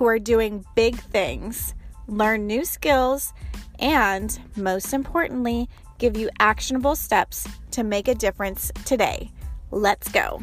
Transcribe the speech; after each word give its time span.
who 0.00 0.06
are 0.06 0.18
doing 0.18 0.64
big 0.74 0.96
things, 0.96 1.74
learn 2.08 2.46
new 2.46 2.64
skills, 2.64 3.34
and 3.80 4.40
most 4.56 4.94
importantly, 4.94 5.68
give 5.98 6.16
you 6.16 6.30
actionable 6.38 6.96
steps 6.96 7.46
to 7.70 7.84
make 7.84 8.08
a 8.08 8.14
difference 8.14 8.72
today. 8.86 9.30
Let's 9.70 10.10
go. 10.10 10.40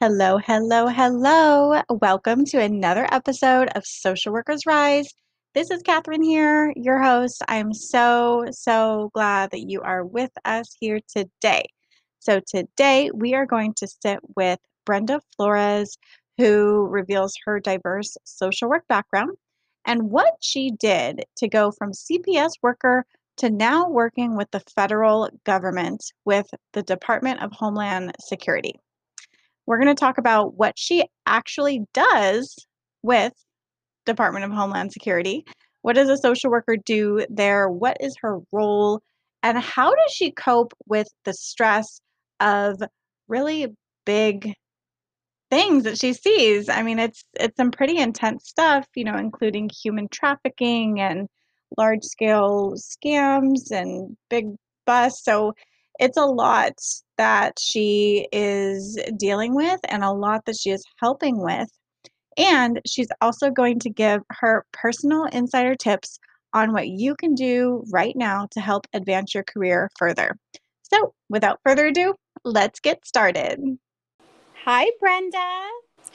Hello, 0.00 0.38
hello, 0.38 0.86
hello. 0.86 1.82
Welcome 1.90 2.44
to 2.44 2.60
another 2.60 3.08
episode 3.10 3.66
of 3.74 3.84
Social 3.84 4.32
Workers 4.32 4.64
Rise. 4.64 5.12
This 5.54 5.72
is 5.72 5.82
Catherine 5.82 6.22
here, 6.22 6.72
your 6.76 7.02
host. 7.02 7.42
I'm 7.48 7.74
so, 7.74 8.44
so 8.52 9.10
glad 9.12 9.50
that 9.50 9.68
you 9.68 9.80
are 9.80 10.06
with 10.06 10.30
us 10.44 10.76
here 10.78 11.00
today. 11.12 11.64
So, 12.20 12.40
today 12.40 13.10
we 13.14 13.34
are 13.34 13.46
going 13.46 13.74
to 13.74 13.86
sit 13.86 14.18
with 14.36 14.58
Brenda 14.84 15.20
Flores, 15.36 15.96
who 16.36 16.86
reveals 16.88 17.34
her 17.44 17.60
diverse 17.60 18.16
social 18.24 18.68
work 18.68 18.86
background 18.88 19.36
and 19.84 20.10
what 20.10 20.34
she 20.40 20.70
did 20.70 21.24
to 21.36 21.48
go 21.48 21.70
from 21.70 21.92
CPS 21.92 22.52
worker 22.62 23.06
to 23.38 23.50
now 23.50 23.88
working 23.88 24.36
with 24.36 24.50
the 24.50 24.60
federal 24.74 25.30
government 25.44 26.12
with 26.24 26.46
the 26.72 26.82
Department 26.82 27.40
of 27.40 27.52
Homeland 27.52 28.12
Security. 28.20 28.74
We're 29.66 29.78
going 29.78 29.94
to 29.94 30.00
talk 30.00 30.18
about 30.18 30.54
what 30.54 30.78
she 30.78 31.04
actually 31.26 31.84
does 31.94 32.66
with 33.02 33.32
Department 34.06 34.44
of 34.44 34.50
Homeland 34.50 34.92
Security. 34.92 35.44
What 35.82 35.94
does 35.94 36.08
a 36.08 36.16
social 36.16 36.50
worker 36.50 36.76
do 36.76 37.24
there? 37.30 37.68
What 37.68 37.98
is 38.00 38.16
her 38.22 38.40
role? 38.52 39.02
And 39.42 39.56
how 39.58 39.94
does 39.94 40.12
she 40.12 40.32
cope 40.32 40.74
with 40.86 41.08
the 41.24 41.32
stress 41.32 42.00
of 42.40 42.82
really 43.28 43.74
big 44.04 44.54
things 45.50 45.84
that 45.84 45.98
she 45.98 46.12
sees? 46.12 46.68
I 46.68 46.82
mean, 46.82 46.98
it's 46.98 47.24
it's 47.38 47.56
some 47.56 47.70
pretty 47.70 47.98
intense 47.98 48.48
stuff, 48.48 48.86
you 48.94 49.04
know, 49.04 49.16
including 49.16 49.70
human 49.70 50.08
trafficking 50.08 51.00
and 51.00 51.28
large 51.76 52.04
scale 52.04 52.74
scams 52.76 53.70
and 53.70 54.16
big 54.30 54.46
busts. 54.86 55.24
So 55.24 55.54
it's 56.00 56.16
a 56.16 56.26
lot 56.26 56.74
that 57.18 57.58
she 57.58 58.28
is 58.32 58.98
dealing 59.16 59.54
with 59.54 59.80
and 59.88 60.04
a 60.04 60.12
lot 60.12 60.44
that 60.46 60.56
she 60.56 60.70
is 60.70 60.84
helping 61.00 61.42
with. 61.42 61.68
And 62.36 62.80
she's 62.86 63.08
also 63.20 63.50
going 63.50 63.80
to 63.80 63.90
give 63.90 64.22
her 64.30 64.64
personal 64.72 65.24
insider 65.26 65.74
tips 65.74 66.18
on 66.54 66.72
what 66.72 66.88
you 66.88 67.14
can 67.16 67.34
do 67.34 67.84
right 67.90 68.14
now 68.16 68.46
to 68.52 68.60
help 68.60 68.86
advance 68.94 69.34
your 69.34 69.44
career 69.44 69.90
further. 69.98 70.36
So, 70.82 71.14
without 71.28 71.60
further 71.64 71.86
ado, 71.88 72.14
let's 72.48 72.80
get 72.80 73.06
started. 73.06 73.78
Hi, 74.64 74.86
Brenda. 75.00 75.68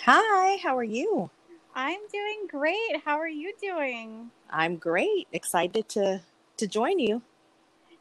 Hi, 0.06 0.58
how 0.62 0.78
are 0.78 0.84
you? 0.84 1.30
I'm 1.76 2.00
doing 2.12 2.48
great. 2.50 3.02
How 3.06 3.18
are 3.18 3.28
you 3.28 3.54
doing? 3.62 4.32
I'm 4.50 4.78
great. 4.78 5.28
Excited 5.32 5.90
to 5.90 6.22
to 6.58 6.68
join 6.68 7.00
you. 7.00 7.22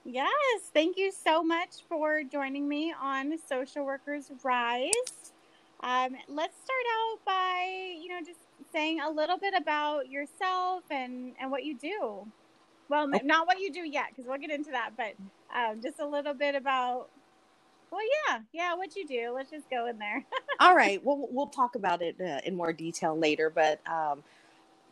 Yes, 0.05 0.61
thank 0.75 0.97
you 0.97 1.13
so 1.13 1.43
much 1.43 1.85
for 1.89 2.23
joining 2.25 2.69
me 2.69 2.93
on 3.01 3.39
Social 3.49 3.85
Workers 3.85 4.31
Rise. 4.43 4.91
Um, 5.81 6.17
let's 6.29 6.55
start 6.65 6.87
out 6.99 7.19
by, 7.25 7.97
you 8.01 8.09
know, 8.09 8.19
just 8.25 8.41
saying 8.73 9.01
a 9.01 9.09
little 9.09 9.39
bit 9.39 9.55
about 9.57 10.09
yourself 10.09 10.83
and, 10.91 11.33
and 11.41 11.51
what 11.51 11.65
you 11.65 11.79
do. 11.79 12.27
Well, 12.89 13.09
oh. 13.15 13.19
not 13.25 13.47
what 13.47 13.61
you 13.61 13.73
do 13.73 13.81
yet, 13.81 14.07
because 14.11 14.29
we'll 14.29 14.39
get 14.39 14.51
into 14.51 14.71
that, 14.73 14.91
but 14.97 15.15
um, 15.57 15.81
just 15.81 16.01
a 16.01 16.07
little 16.07 16.35
bit 16.35 16.57
about, 16.57 17.09
well, 17.93 18.03
yeah, 18.29 18.41
yeah, 18.53 18.75
what 18.77 18.97
you 18.97 19.07
do. 19.07 19.33
Let's 19.35 19.53
just 19.53 19.71
go 19.71 19.87
in 19.89 19.99
there. 19.99 20.25
All 20.61 20.77
right. 20.77 21.05
Well, 21.05 21.29
we'll 21.31 21.49
talk 21.49 21.77
about 21.77 22.03
it 22.03 22.17
uh, 22.21 22.41
in 22.47 22.57
more 22.57 22.73
detail 22.75 23.19
later, 23.19 23.51
but 23.51 23.81
um, 23.89 24.25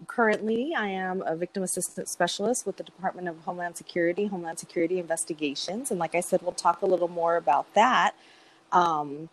currently 0.06 0.74
I 0.76 0.88
am 0.88 1.22
a 1.26 1.36
victim 1.36 1.62
assistance 1.64 2.10
specialist 2.12 2.66
with 2.66 2.76
the 2.78 2.84
Department 2.84 3.28
of 3.28 3.38
Homeland 3.40 3.76
Security, 3.76 4.26
Homeland 4.26 4.58
Security 4.60 5.00
Investigations. 5.00 5.90
And 5.90 6.00
like 6.00 6.14
I 6.14 6.20
said, 6.20 6.42
we'll 6.42 6.52
talk 6.52 6.82
a 6.82 6.86
little 6.86 7.08
more 7.08 7.36
about 7.36 7.72
that. 7.74 8.14
Um, 8.72 9.30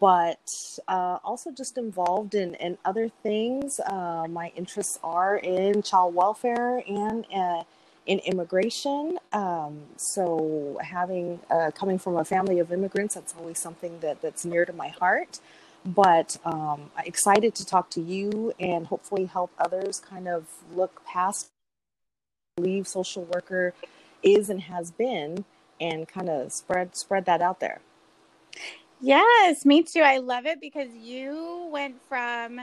but 0.00 0.78
uh, 0.88 1.18
also 1.24 1.52
just 1.52 1.78
involved 1.78 2.34
in, 2.34 2.54
in 2.56 2.78
other 2.84 3.10
things. 3.22 3.80
Uh, 3.80 4.26
my 4.28 4.52
interests 4.56 4.98
are 5.04 5.38
in 5.38 5.82
child 5.82 6.14
welfare 6.14 6.82
and 6.88 7.26
uh, 7.34 7.64
in 8.06 8.20
immigration. 8.20 9.18
Um, 9.32 9.82
so, 9.96 10.78
having 10.82 11.40
uh, 11.50 11.70
coming 11.72 11.98
from 11.98 12.16
a 12.16 12.24
family 12.24 12.58
of 12.58 12.72
immigrants, 12.72 13.14
that's 13.14 13.34
always 13.38 13.58
something 13.58 14.00
that, 14.00 14.22
that's 14.22 14.44
near 14.44 14.64
to 14.64 14.72
my 14.72 14.88
heart. 14.88 15.40
But 15.84 16.38
um, 16.44 16.90
excited 17.04 17.54
to 17.56 17.66
talk 17.66 17.90
to 17.90 18.00
you 18.00 18.52
and 18.58 18.86
hopefully 18.86 19.26
help 19.26 19.52
others 19.58 20.00
kind 20.00 20.26
of 20.26 20.46
look 20.74 21.04
past 21.04 21.50
believe 22.56 22.88
social 22.88 23.24
worker 23.34 23.74
is 24.22 24.48
and 24.48 24.62
has 24.62 24.90
been 24.90 25.44
and 25.78 26.08
kind 26.08 26.30
of 26.30 26.50
spread 26.50 26.96
spread 26.96 27.26
that 27.26 27.42
out 27.42 27.60
there. 27.60 27.80
Yes, 28.98 29.66
me 29.66 29.82
too. 29.82 30.00
I 30.00 30.18
love 30.18 30.46
it 30.46 30.58
because 30.58 30.88
you 30.94 31.68
went 31.70 31.96
from 32.08 32.62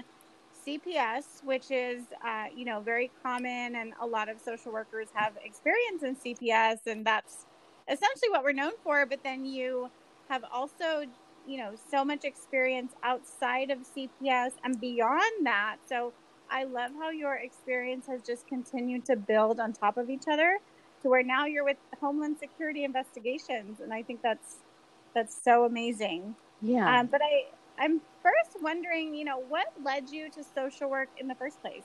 CPS, 0.66 1.44
which 1.44 1.72
is, 1.72 2.04
uh, 2.26 2.46
you 2.56 2.66
know, 2.66 2.80
very 2.80 3.12
common, 3.22 3.76
and 3.76 3.94
a 4.02 4.06
lot 4.06 4.30
of 4.30 4.40
social 4.40 4.72
workers 4.72 5.08
have 5.14 5.34
experience 5.44 6.04
in 6.04 6.16
CPS, 6.16 6.88
and 6.88 7.06
that's 7.06 7.46
essentially 7.88 8.30
what 8.30 8.44
we're 8.44 8.54
known 8.54 8.74
for. 8.84 9.06
But 9.06 9.24
then 9.24 9.46
you 9.46 9.90
have 10.30 10.44
also, 10.52 11.06
you 11.48 11.58
know, 11.58 11.74
so 11.92 12.06
much 12.06 12.24
experience 12.24 12.94
outside 13.04 13.72
of 13.72 13.80
CPS 13.80 14.52
and 14.64 14.80
beyond 14.80 15.46
that. 15.46 15.78
So 15.88 16.14
I 16.50 16.64
love 16.66 16.92
how 17.00 17.10
your 17.10 17.36
experience 17.36 18.08
has 18.08 18.22
just 18.22 18.48
continued 18.48 19.06
to 19.06 19.16
build 19.16 19.60
on 19.60 19.74
top 19.74 19.98
of 19.98 20.10
each 20.10 20.26
other 20.32 20.60
to 21.02 21.10
where 21.10 21.24
now 21.24 21.46
you're 21.46 21.66
with 21.66 21.78
Homeland 22.00 22.38
Security 22.40 22.84
Investigations, 22.84 23.80
and 23.80 23.94
I 23.94 24.02
think 24.02 24.22
that's 24.22 24.58
that's 25.14 25.36
so 25.44 25.66
amazing. 25.66 26.36
Yeah. 26.62 27.00
Um, 27.00 27.08
but 27.08 27.22
I, 27.22 27.46
I'm 27.78 28.02
first 28.22 28.62
wondering, 28.62 29.14
you 29.14 29.26
know, 29.26 29.40
what 29.40 29.74
led 29.84 30.10
you 30.10 30.30
to 30.32 30.44
social 30.44 30.90
work 30.90 31.10
in 31.18 31.28
the 31.28 31.36
first 31.36 31.62
place? 31.62 31.84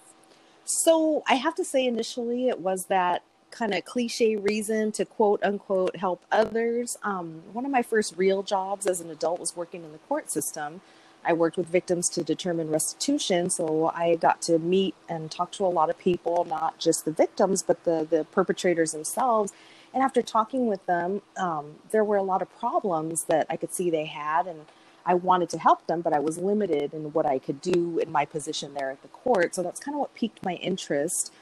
So 0.64 1.22
I 1.26 1.34
have 1.34 1.54
to 1.56 1.64
say, 1.64 1.86
initially, 1.86 2.48
it 2.48 2.60
was 2.60 2.86
that 2.86 3.22
kind 3.50 3.74
of 3.74 3.84
cliche 3.84 4.36
reason 4.36 4.92
to 4.92 5.04
quote 5.04 5.42
unquote 5.42 5.96
help 5.96 6.22
others. 6.30 6.98
Um, 7.02 7.42
one 7.52 7.64
of 7.64 7.70
my 7.70 7.82
first 7.82 8.14
real 8.16 8.42
jobs 8.42 8.86
as 8.86 9.00
an 9.00 9.10
adult 9.10 9.40
was 9.40 9.56
working 9.56 9.84
in 9.84 9.92
the 9.92 9.98
court 9.98 10.30
system. 10.30 10.82
I 11.24 11.32
worked 11.32 11.56
with 11.56 11.66
victims 11.66 12.08
to 12.10 12.22
determine 12.22 12.70
restitution, 12.70 13.50
so 13.50 13.90
I 13.94 14.16
got 14.16 14.40
to 14.42 14.58
meet 14.58 14.94
and 15.08 15.30
talk 15.30 15.50
to 15.52 15.66
a 15.66 15.68
lot 15.68 15.90
of 15.90 15.98
people, 15.98 16.44
not 16.44 16.78
just 16.78 17.04
the 17.04 17.10
victims, 17.10 17.62
but 17.62 17.84
the 17.84 18.06
the 18.08 18.24
perpetrators 18.24 18.92
themselves. 18.92 19.52
And 19.94 20.02
after 20.02 20.20
talking 20.22 20.66
with 20.66 20.84
them, 20.86 21.22
um, 21.36 21.76
there 21.90 22.04
were 22.04 22.16
a 22.16 22.22
lot 22.22 22.42
of 22.42 22.54
problems 22.58 23.24
that 23.24 23.46
I 23.48 23.56
could 23.56 23.72
see 23.72 23.90
they 23.90 24.04
had, 24.04 24.46
and 24.46 24.66
I 25.08 25.14
wanted 25.14 25.48
to 25.50 25.58
help 25.58 25.86
them, 25.86 26.02
but 26.02 26.12
I 26.12 26.18
was 26.18 26.36
limited 26.36 26.92
in 26.92 27.14
what 27.14 27.24
I 27.24 27.38
could 27.38 27.62
do 27.62 27.98
in 27.98 28.12
my 28.12 28.26
position 28.26 28.74
there 28.74 28.90
at 28.90 29.00
the 29.00 29.08
court. 29.08 29.54
So 29.54 29.62
that's 29.62 29.80
kind 29.80 29.94
of 29.94 30.00
what 30.00 30.14
piqued 30.14 30.44
my 30.44 30.56
interest. 30.56 31.32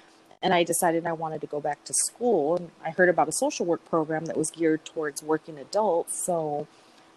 And 0.41 0.55
I 0.55 0.63
decided 0.63 1.05
I 1.05 1.13
wanted 1.13 1.41
to 1.41 1.49
go 1.49 1.61
back 1.61 1.83
to 1.87 1.93
school. 1.93 2.55
And 2.57 2.71
I 2.85 2.91
heard 2.91 3.09
about 3.09 3.29
a 3.29 3.33
social 3.33 3.67
work 3.67 3.85
program 3.85 4.27
that 4.27 4.37
was 4.37 4.53
geared 4.53 4.85
towards 4.85 5.21
working 5.21 5.59
adults. 5.59 6.25
So 6.25 6.69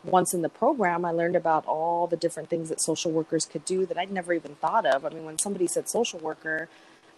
once 0.04 0.34
in 0.34 0.42
the 0.42 0.50
program, 0.50 1.06
I 1.06 1.12
learned 1.12 1.36
about 1.36 1.68
all 1.68 2.08
the 2.08 2.18
different 2.18 2.50
things 2.50 2.70
that 2.70 2.82
social 2.82 3.12
workers 3.12 3.46
could 3.46 3.64
do 3.64 3.86
that 3.86 4.00
I'd 4.00 4.12
never 4.12 4.34
even 4.34 4.56
thought 4.56 4.88
of. 4.88 5.06
I 5.06 5.10
mean, 5.10 5.26
when 5.26 5.38
somebody 5.38 5.68
said 5.68 5.88
social 5.88 6.18
worker, 6.18 6.68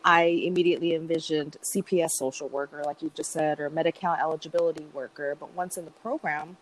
I 0.04 0.24
immediately 0.24 0.94
envisioned 0.94 1.56
CPS 1.74 2.10
social 2.18 2.50
worker, 2.50 2.84
like 2.86 3.02
you 3.02 3.12
just 3.16 3.32
said, 3.32 3.62
or 3.62 3.70
Medi-Cal 3.70 4.16
eligibility 4.16 4.88
worker. 4.92 5.38
But 5.40 5.54
once 5.54 5.78
in 5.78 5.86
the 5.86 5.92
program, 5.92 6.58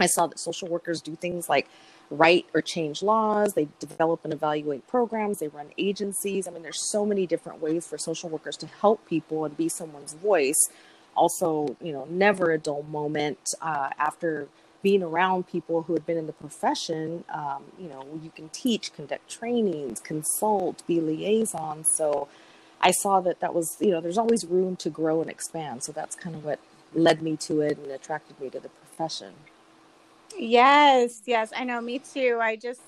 I 0.00 0.06
saw 0.06 0.26
that 0.26 0.38
social 0.38 0.68
workers 0.68 1.00
do 1.00 1.16
things 1.16 1.48
like 1.48 1.68
write 2.10 2.46
or 2.54 2.62
change 2.62 3.02
laws, 3.02 3.54
they 3.54 3.68
develop 3.78 4.24
and 4.24 4.32
evaluate 4.32 4.86
programs, 4.86 5.38
they 5.38 5.48
run 5.48 5.68
agencies. 5.76 6.48
I 6.48 6.50
mean, 6.50 6.62
there's 6.62 6.90
so 6.90 7.04
many 7.04 7.26
different 7.26 7.60
ways 7.60 7.86
for 7.86 7.98
social 7.98 8.28
workers 8.30 8.56
to 8.58 8.66
help 8.66 9.06
people 9.06 9.44
and 9.44 9.56
be 9.56 9.68
someone's 9.68 10.14
voice. 10.14 10.70
Also, 11.14 11.76
you 11.82 11.92
know, 11.92 12.06
never 12.08 12.50
a 12.50 12.58
dull 12.58 12.84
moment 12.84 13.38
uh, 13.60 13.90
after 13.98 14.48
being 14.82 15.02
around 15.02 15.46
people 15.48 15.82
who 15.82 15.94
have 15.94 16.06
been 16.06 16.16
in 16.16 16.26
the 16.26 16.32
profession, 16.32 17.24
um, 17.34 17.64
you 17.78 17.88
know, 17.88 18.04
you 18.22 18.30
can 18.30 18.48
teach, 18.50 18.92
conduct 18.92 19.28
trainings, 19.28 20.00
consult, 20.00 20.86
be 20.86 21.00
liaison. 21.00 21.84
So 21.84 22.28
I 22.80 22.92
saw 22.92 23.20
that 23.20 23.40
that 23.40 23.54
was, 23.54 23.76
you 23.80 23.90
know, 23.90 24.00
there's 24.00 24.18
always 24.18 24.46
room 24.46 24.76
to 24.76 24.90
grow 24.90 25.20
and 25.20 25.28
expand. 25.28 25.82
So 25.82 25.92
that's 25.92 26.14
kind 26.14 26.36
of 26.36 26.44
what 26.44 26.60
led 26.94 27.22
me 27.22 27.36
to 27.36 27.60
it 27.60 27.76
and 27.76 27.90
attracted 27.90 28.40
me 28.40 28.50
to 28.50 28.60
the 28.60 28.68
profession. 28.68 29.34
Yes, 30.36 31.22
yes, 31.26 31.52
I 31.56 31.64
know, 31.64 31.80
me 31.80 31.98
too. 31.98 32.38
I 32.40 32.56
just, 32.56 32.80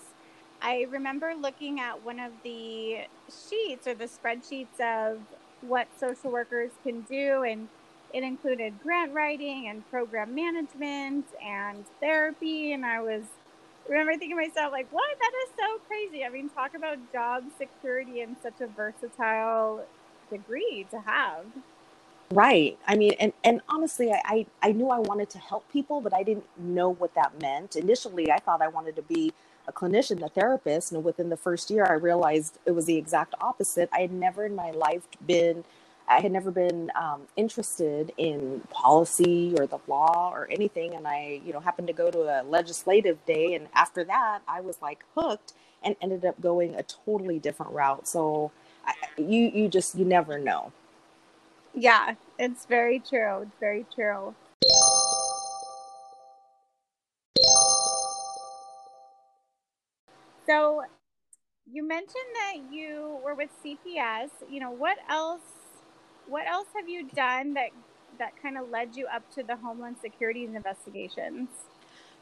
I 0.63 0.87
remember 0.91 1.35
looking 1.35 1.81
at 1.81 2.05
one 2.05 2.19
of 2.21 2.33
the 2.45 2.99
sheets 3.29 3.87
or 3.87 3.95
the 3.95 4.05
spreadsheets 4.05 4.79
of 4.81 5.21
what 5.61 5.89
social 5.99 6.31
workers 6.31 6.71
can 6.83 7.03
do 7.03 7.43
and 7.43 7.69
it 8.13 8.23
included 8.25 8.81
grant 8.83 9.13
writing 9.13 9.69
and 9.69 9.89
program 9.91 10.35
management 10.35 11.27
and 11.45 11.85
therapy. 12.01 12.73
And 12.73 12.85
I 12.85 13.01
was, 13.01 13.23
I 13.87 13.93
remember 13.93 14.13
thinking 14.19 14.37
to 14.37 14.43
myself, 14.49 14.73
like, 14.73 14.89
what? 14.91 15.17
That 15.21 15.33
is 15.45 15.51
so 15.59 15.79
crazy. 15.87 16.25
I 16.25 16.29
mean, 16.29 16.49
talk 16.51 16.75
about 16.75 16.99
job 17.13 17.45
security 17.59 18.21
and 18.21 18.37
such 18.43 18.61
a 18.61 18.67
versatile 18.67 19.85
degree 20.31 20.87
to 20.91 21.01
have. 21.01 21.47
Right. 22.33 22.79
I 22.87 22.97
mean, 22.97 23.15
and, 23.21 23.33
and 23.43 23.63
honestly, 23.71 24.13
I, 24.13 24.21
I, 24.27 24.47
I 24.63 24.73
knew 24.73 24.91
I 24.91 24.99
wanted 25.01 25.31
to 25.31 25.39
help 25.39 25.71
people, 25.73 26.03
but 26.03 26.15
I 26.15 26.23
didn't 26.25 26.45
know 26.59 26.91
what 26.91 27.15
that 27.15 27.41
meant. 27.41 27.77
Initially, 27.77 28.31
I 28.31 28.39
thought 28.39 28.63
I 28.63 28.69
wanted 28.69 28.97
to 28.97 29.03
be 29.03 29.33
a 29.67 29.73
clinician, 29.73 30.23
a 30.23 30.29
therapist. 30.29 30.93
And 30.93 31.05
within 31.05 31.31
the 31.31 31.39
first 31.39 31.71
year, 31.71 31.87
I 31.87 31.95
realized 31.95 32.59
it 32.67 32.73
was 32.73 32.87
the 32.87 32.99
exact 32.99 33.35
opposite. 33.41 33.89
I 33.95 34.01
had 34.01 34.13
never 34.13 34.45
in 34.47 34.55
my 34.55 34.73
life 34.73 35.05
been 35.27 35.65
I 36.11 36.21
had 36.23 36.33
never 36.33 36.51
been 36.51 36.91
um, 36.99 37.25
interested 37.37 38.13
in 38.17 38.63
policy 38.71 39.55
or 39.59 39.67
the 39.67 39.79
law 39.87 40.33
or 40.35 40.49
anything. 40.51 40.95
And 40.95 41.07
I, 41.07 41.43
you 41.45 41.53
know, 41.53 41.61
happened 41.61 41.89
to 41.89 41.95
go 41.95 42.11
to 42.11 42.21
a 42.41 42.45
legislative 42.45 43.25
day. 43.27 43.55
And 43.55 43.69
after 43.75 44.05
that, 44.05 44.41
I 44.49 44.63
was 44.63 44.81
like 44.83 45.05
hooked 45.17 45.53
and 45.85 45.97
ended 46.01 46.25
up 46.25 46.41
going 46.41 46.75
a 46.77 46.83
totally 46.83 47.39
different 47.39 47.73
route. 47.73 48.09
So 48.09 48.53
I, 48.87 48.95
you, 49.19 49.51
you 49.55 49.69
just, 49.69 49.97
you 49.99 50.07
never 50.07 50.39
know. 50.39 50.73
Yeah, 51.75 52.15
it's 52.39 52.67
very 52.67 52.99
true. 53.01 53.43
It's 53.43 53.59
very 53.61 53.87
true. 53.95 54.35
So 60.47 60.83
you 61.71 61.87
mentioned 61.87 62.15
that 62.35 62.73
you 62.73 63.19
were 63.25 63.35
with 63.35 63.51
CPS. 63.65 64.31
You 64.51 64.61
know, 64.61 64.71
what 64.71 64.99
else 65.09 65.43
what 66.27 66.47
else 66.47 66.69
have 66.75 66.89
you 66.89 67.09
done 67.09 67.55
that 67.55 67.71
that 68.19 68.33
kind 68.43 68.59
of 68.59 68.69
led 68.71 68.97
you 68.97 69.07
up 69.07 69.31
to 69.35 69.43
the 69.43 69.57
Homeland 69.57 69.97
Security 70.01 70.45
investigations? 70.45 71.49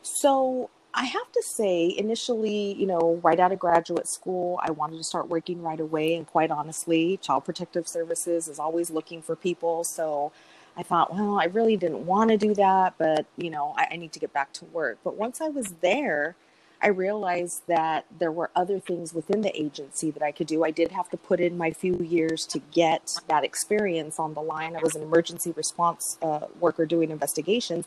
So 0.02 0.70
I 0.94 1.04
have 1.04 1.30
to 1.32 1.42
say, 1.42 1.94
initially, 1.96 2.72
you 2.74 2.86
know, 2.86 3.20
right 3.22 3.38
out 3.38 3.52
of 3.52 3.58
graduate 3.58 4.08
school, 4.08 4.58
I 4.62 4.70
wanted 4.70 4.96
to 4.96 5.04
start 5.04 5.28
working 5.28 5.62
right 5.62 5.78
away. 5.78 6.14
And 6.14 6.26
quite 6.26 6.50
honestly, 6.50 7.18
Child 7.18 7.44
Protective 7.44 7.86
Services 7.86 8.48
is 8.48 8.58
always 8.58 8.90
looking 8.90 9.22
for 9.22 9.36
people. 9.36 9.84
So 9.84 10.32
I 10.76 10.82
thought, 10.82 11.12
well, 11.12 11.38
I 11.38 11.44
really 11.44 11.76
didn't 11.76 12.06
want 12.06 12.30
to 12.30 12.36
do 12.36 12.54
that, 12.54 12.94
but, 12.98 13.26
you 13.36 13.50
know, 13.50 13.74
I, 13.76 13.88
I 13.92 13.96
need 13.96 14.12
to 14.12 14.18
get 14.18 14.32
back 14.32 14.52
to 14.54 14.64
work. 14.66 14.98
But 15.04 15.16
once 15.16 15.40
I 15.40 15.48
was 15.48 15.74
there, 15.82 16.36
I 16.80 16.88
realized 16.88 17.62
that 17.66 18.06
there 18.18 18.30
were 18.30 18.50
other 18.54 18.78
things 18.78 19.12
within 19.12 19.40
the 19.40 19.60
agency 19.60 20.10
that 20.12 20.22
I 20.22 20.30
could 20.30 20.46
do. 20.46 20.64
I 20.64 20.70
did 20.70 20.92
have 20.92 21.08
to 21.10 21.16
put 21.16 21.40
in 21.40 21.58
my 21.58 21.72
few 21.72 21.96
years 21.98 22.46
to 22.46 22.60
get 22.70 23.10
that 23.26 23.44
experience 23.44 24.18
on 24.20 24.34
the 24.34 24.40
line. 24.40 24.76
I 24.76 24.80
was 24.80 24.94
an 24.94 25.02
emergency 25.02 25.52
response 25.56 26.18
uh, 26.22 26.46
worker 26.60 26.86
doing 26.86 27.10
investigations. 27.10 27.86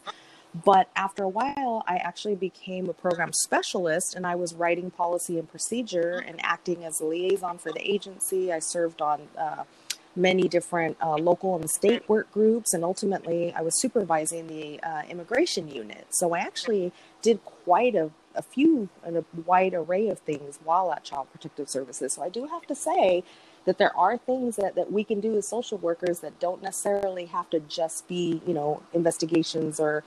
But 0.54 0.90
after 0.96 1.24
a 1.24 1.30
while, 1.30 1.84
I 1.88 1.96
actually 1.96 2.36
became 2.36 2.90
a 2.90 2.94
program 2.94 3.32
specialist 3.32 4.16
and 4.16 4.28
I 4.28 4.36
was 4.36 4.54
writing 4.54 4.92
policy 4.92 5.40
and 5.40 5.50
procedure 5.50 6.24
and 6.26 6.40
acting 6.44 6.84
as 6.84 7.00
a 7.00 7.06
liaison 7.06 7.58
for 7.58 7.72
the 7.72 7.90
agency. 7.90 8.52
I 8.52 8.60
served 8.60 9.02
on 9.02 9.30
uh, 9.38 9.64
many 10.14 10.50
different 10.50 10.98
uh, 11.02 11.16
local 11.16 11.56
and 11.56 11.70
state 11.70 12.08
work 12.10 12.30
groups, 12.34 12.74
and 12.74 12.84
ultimately, 12.84 13.54
I 13.54 13.62
was 13.62 13.80
supervising 13.80 14.48
the 14.48 14.82
uh, 14.84 15.04
immigration 15.10 15.70
unit. 15.70 16.08
So 16.10 16.36
I 16.36 16.40
actually 16.40 16.92
did 17.22 17.44
quite 17.46 17.96
a 17.96 18.12
a 18.36 18.42
few 18.42 18.90
and 19.04 19.18
a 19.18 19.26
wide 19.46 19.74
array 19.74 20.08
of 20.08 20.20
things 20.20 20.60
while 20.64 20.92
at 20.92 21.04
Child 21.04 21.28
Protective 21.32 21.70
Services. 21.70 22.14
So 22.14 22.24
I 22.24 22.30
do 22.30 22.48
have 22.48 22.66
to 22.68 22.76
say 22.76 23.24
that 23.66 23.78
there 23.78 23.96
are 23.96 24.18
things 24.18 24.56
that, 24.56 24.76
that 24.76 24.92
we 24.92 25.04
can 25.04 25.20
do 25.20 25.38
as 25.38 25.48
social 25.48 25.78
workers 25.78 26.20
that 26.22 26.40
don't 26.40 26.64
necessarily 26.64 27.26
have 27.26 27.50
to 27.52 27.60
just 27.60 28.08
be, 28.08 28.42
you 28.46 28.54
know, 28.54 28.82
investigations 28.94 29.80
or, 29.80 30.04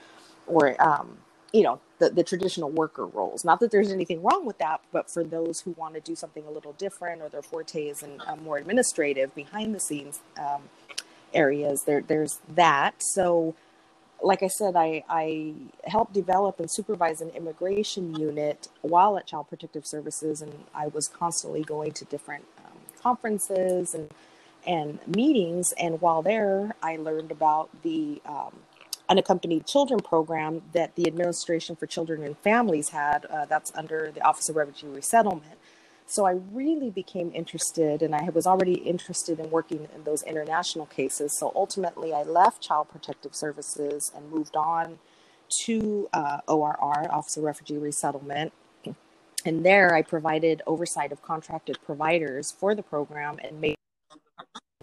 or, 0.47 0.81
um, 0.81 1.17
you 1.53 1.63
know, 1.63 1.79
the, 1.99 2.09
the 2.09 2.23
traditional 2.23 2.69
worker 2.69 3.05
roles. 3.05 3.45
Not 3.45 3.59
that 3.61 3.71
there's 3.71 3.91
anything 3.91 4.21
wrong 4.21 4.45
with 4.45 4.57
that, 4.57 4.81
but 4.91 5.09
for 5.09 5.23
those 5.23 5.61
who 5.61 5.71
want 5.71 5.93
to 5.95 6.01
do 6.01 6.15
something 6.15 6.43
a 6.45 6.51
little 6.51 6.73
different 6.73 7.21
or 7.21 7.29
their 7.29 7.41
forte 7.41 7.87
is 7.87 8.03
in 8.03 8.21
more 8.43 8.57
administrative 8.57 9.33
behind 9.33 9.73
the 9.73 9.79
scenes 9.79 10.19
um, 10.37 10.63
areas, 11.33 11.83
there, 11.85 12.01
there's 12.01 12.39
that. 12.53 12.95
So, 12.99 13.55
like 14.21 14.43
I 14.43 14.47
said, 14.47 14.75
I, 14.75 15.03
I 15.09 15.53
helped 15.85 16.13
develop 16.13 16.59
and 16.59 16.71
supervise 16.71 17.21
an 17.21 17.29
immigration 17.29 18.15
unit 18.15 18.69
while 18.81 19.17
at 19.17 19.27
Child 19.27 19.49
Protective 19.49 19.85
Services, 19.85 20.41
and 20.41 20.65
I 20.73 20.87
was 20.87 21.07
constantly 21.07 21.63
going 21.63 21.91
to 21.93 22.05
different 22.05 22.45
um, 22.65 22.77
conferences 23.01 23.93
and 23.93 24.09
and 24.65 24.99
meetings. 25.07 25.73
And 25.77 26.01
while 26.01 26.21
there, 26.21 26.75
I 26.81 26.95
learned 26.95 27.31
about 27.31 27.69
the 27.83 28.21
um, 28.25 28.53
unaccompanied 29.09 29.65
children 29.65 29.99
program 29.99 30.61
that 30.73 30.95
the 30.95 31.07
Administration 31.07 31.75
for 31.75 31.85
Children 31.85 32.23
and 32.23 32.37
Families 32.39 32.89
had. 32.89 33.25
Uh, 33.25 33.45
that's 33.45 33.71
under 33.75 34.11
the 34.13 34.25
Office 34.25 34.49
of 34.49 34.55
Refugee 34.55 34.87
Resettlement. 34.87 35.57
So 36.07 36.25
I 36.25 36.37
really 36.51 36.91
became 36.91 37.31
interested, 37.33 38.03
and 38.03 38.13
I 38.13 38.29
was 38.29 38.45
already 38.45 38.75
interested 38.75 39.39
in 39.39 39.49
working 39.49 39.87
in 39.93 40.03
those 40.03 40.21
international 40.23 40.85
cases. 40.85 41.37
So 41.37 41.51
ultimately, 41.55 42.13
I 42.13 42.21
left 42.23 42.61
Child 42.61 42.89
Protective 42.89 43.33
Services 43.33 44.11
and 44.15 44.31
moved 44.31 44.55
on 44.55 44.99
to 45.63 46.07
uh, 46.13 46.41
ORR, 46.47 47.11
Office 47.11 47.37
of 47.37 47.43
Refugee 47.43 47.77
Resettlement. 47.77 48.53
And 49.45 49.65
there, 49.65 49.93
I 49.93 50.01
provided 50.01 50.61
oversight 50.65 51.11
of 51.11 51.21
contracted 51.21 51.77
providers 51.85 52.51
for 52.51 52.73
the 52.73 52.83
program 52.83 53.39
and 53.43 53.61
made 53.61 53.75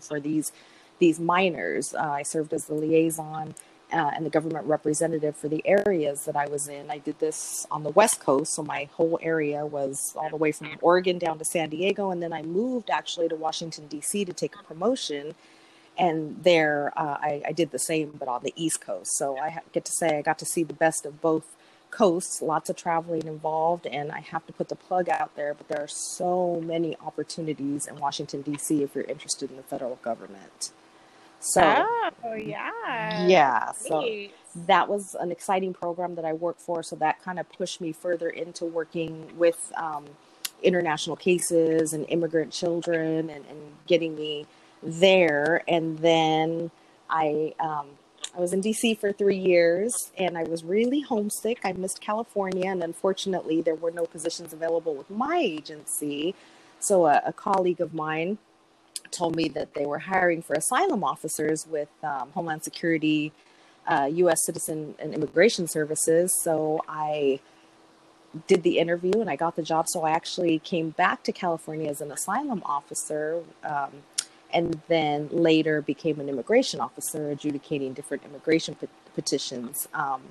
for 0.01 0.21
these 0.21 0.53
these 0.99 1.19
minors. 1.19 1.95
Uh, 1.95 2.11
I 2.11 2.23
served 2.23 2.53
as 2.53 2.67
the 2.67 2.75
liaison 2.75 3.55
uh, 3.93 4.11
and 4.15 4.25
the 4.25 4.31
government 4.31 4.67
representative 4.67 5.37
for 5.37 5.49
the 5.49 5.63
areas 5.67 6.25
that 6.25 6.37
I 6.37 6.49
was 6.49 6.69
in. 6.69 6.91
I 6.91 6.99
did 6.99 7.19
this 7.19 7.67
on 7.71 7.83
the 7.83 7.91
West 7.91 8.21
Coast, 8.21 8.55
so 8.55 8.63
my 8.63 8.89
whole 8.93 9.19
area 9.23 9.67
was 9.67 10.15
all 10.17 10.31
the 10.31 10.37
way 10.37 10.53
from 10.53 10.71
Oregon 10.81 11.19
down 11.19 11.39
to 11.39 11.45
San 11.45 11.69
Diego, 11.69 12.11
and 12.11 12.23
then 12.23 12.33
I 12.33 12.43
moved 12.43 12.91
actually 12.91 13.29
to 13.29 13.37
Washington 13.37 13.87
D.C. 13.89 14.25
to 14.25 14.33
take 14.33 14.55
a 14.59 14.63
promotion. 14.63 15.35
And 15.99 16.43
there, 16.43 16.93
uh, 16.97 17.19
I, 17.21 17.43
I, 17.49 17.53
did 17.53 17.71
the 17.71 17.79
same, 17.79 18.15
but 18.19 18.27
on 18.27 18.43
the 18.43 18.55
East 18.57 18.81
Coast. 18.81 19.13
So 19.19 19.37
I 19.39 19.61
get 19.73 19.85
to 19.85 19.93
say 19.93 20.17
I 20.17 20.23
got 20.23 20.39
to 20.39 20.47
see 20.47 20.63
the 20.63 20.73
best 20.73 21.05
of 21.05 21.21
both 21.21 21.45
coasts. 21.91 22.41
Lots 22.41 22.71
of 22.71 22.77
traveling 22.77 23.27
involved, 23.27 23.87
and 23.87 24.11
I 24.11 24.21
have 24.21 24.47
to 24.47 24.55
put 24.55 24.71
the 24.71 24.75
plug 24.75 25.11
out 25.11 25.37
there. 25.37 25.53
But 25.53 25.69
there 25.69 25.83
are 25.83 25.89
so 25.89 26.63
many 26.65 26.97
opportunities 27.05 27.87
in 27.87 27.97
Washington 27.97 28.41
D.C. 28.41 28.83
if 28.83 28.95
you're 28.95 29.05
interested 29.05 29.51
in 29.51 29.59
the 29.59 29.63
federal 29.63 29.97
government. 29.97 30.73
So, 31.43 31.87
oh, 32.25 32.35
yeah. 32.35 33.27
Yeah. 33.27 33.73
So 33.73 34.09
that 34.55 34.89
was 34.89 35.17
an 35.19 35.33
exciting 35.33 35.75
program 35.75 36.15
that 36.15 36.25
I 36.25 36.33
worked 36.35 36.61
for. 36.61 36.85
So 36.85 36.95
that 36.97 37.21
kind 37.21 37.41
of 37.41 37.51
pushed 37.51 37.81
me 37.81 37.93
further 37.93 38.29
into 38.29 38.65
working 38.65 39.37
with 39.37 39.73
um, 39.77 40.05
international 40.63 41.17
cases 41.17 41.93
and 41.93 42.07
immigrant 42.09 42.53
children 42.53 43.29
and, 43.29 43.45
and, 43.47 43.59
getting 43.89 44.15
me 44.15 44.47
there. 44.85 45.65
And 45.67 45.99
then 45.99 46.71
I, 47.11 47.55
um, 47.59 47.89
I 48.37 48.41
was 48.41 48.53
in 48.53 48.63
DC 48.63 48.97
for 48.99 49.13
three 49.13 49.37
years 49.37 50.13
and 50.17 50.39
I 50.39 50.45
was 50.45 50.63
really 50.63 51.01
homesick. 51.01 51.59
I 51.65 51.73
missed 51.73 52.01
California, 52.01 52.71
and 52.71 52.85
unfortunately, 52.85 53.61
there 53.61 53.75
were 53.75 53.91
no 53.91 54.07
positions 54.07 54.53
available 54.53 54.95
with 54.95 55.11
my 55.11 55.39
agency. 55.39 56.37
So, 56.79 57.07
a, 57.07 57.21
a 57.27 57.33
colleague 57.33 57.81
of 57.81 57.93
mine 57.93 58.39
told 59.13 59.37
me 59.37 59.49
that 59.51 59.75
they 59.75 59.87
were 59.87 59.99
hiring 59.99 60.43
for 60.43 60.55
asylum 60.55 61.05
officers 61.05 61.67
with 61.67 61.89
um, 62.03 62.31
Homeland 62.33 62.65
Security, 62.65 63.33
uh, 63.87 64.09
U.S. 64.13 64.45
Citizen 64.45 64.95
and 64.99 65.15
Immigration 65.15 65.69
Services. 65.69 66.33
So 66.43 66.81
I 66.89 67.41
did 68.47 68.63
the 68.63 68.79
interview 68.79 69.21
and 69.21 69.29
I 69.29 69.37
got 69.37 69.57
the 69.57 69.63
job. 69.63 69.87
So 69.89 70.03
I 70.03 70.11
actually 70.11 70.59
came 70.59 70.91
back 70.91 71.23
to 71.25 71.33
California 71.33 71.89
as 71.91 72.01
an 72.01 72.11
asylum 72.11 72.63
officer. 72.65 73.43
Um, 73.63 74.03
and 74.53 74.81
then 74.89 75.29
later 75.31 75.81
became 75.81 76.21
an 76.21 76.29
immigration 76.29 76.81
officer 76.81 77.31
adjudicating 77.31 77.95
different 77.95 78.23
immigration 78.25 78.75
pe- 78.75 78.87
petitions. 79.15 79.89
Um, 79.95 80.23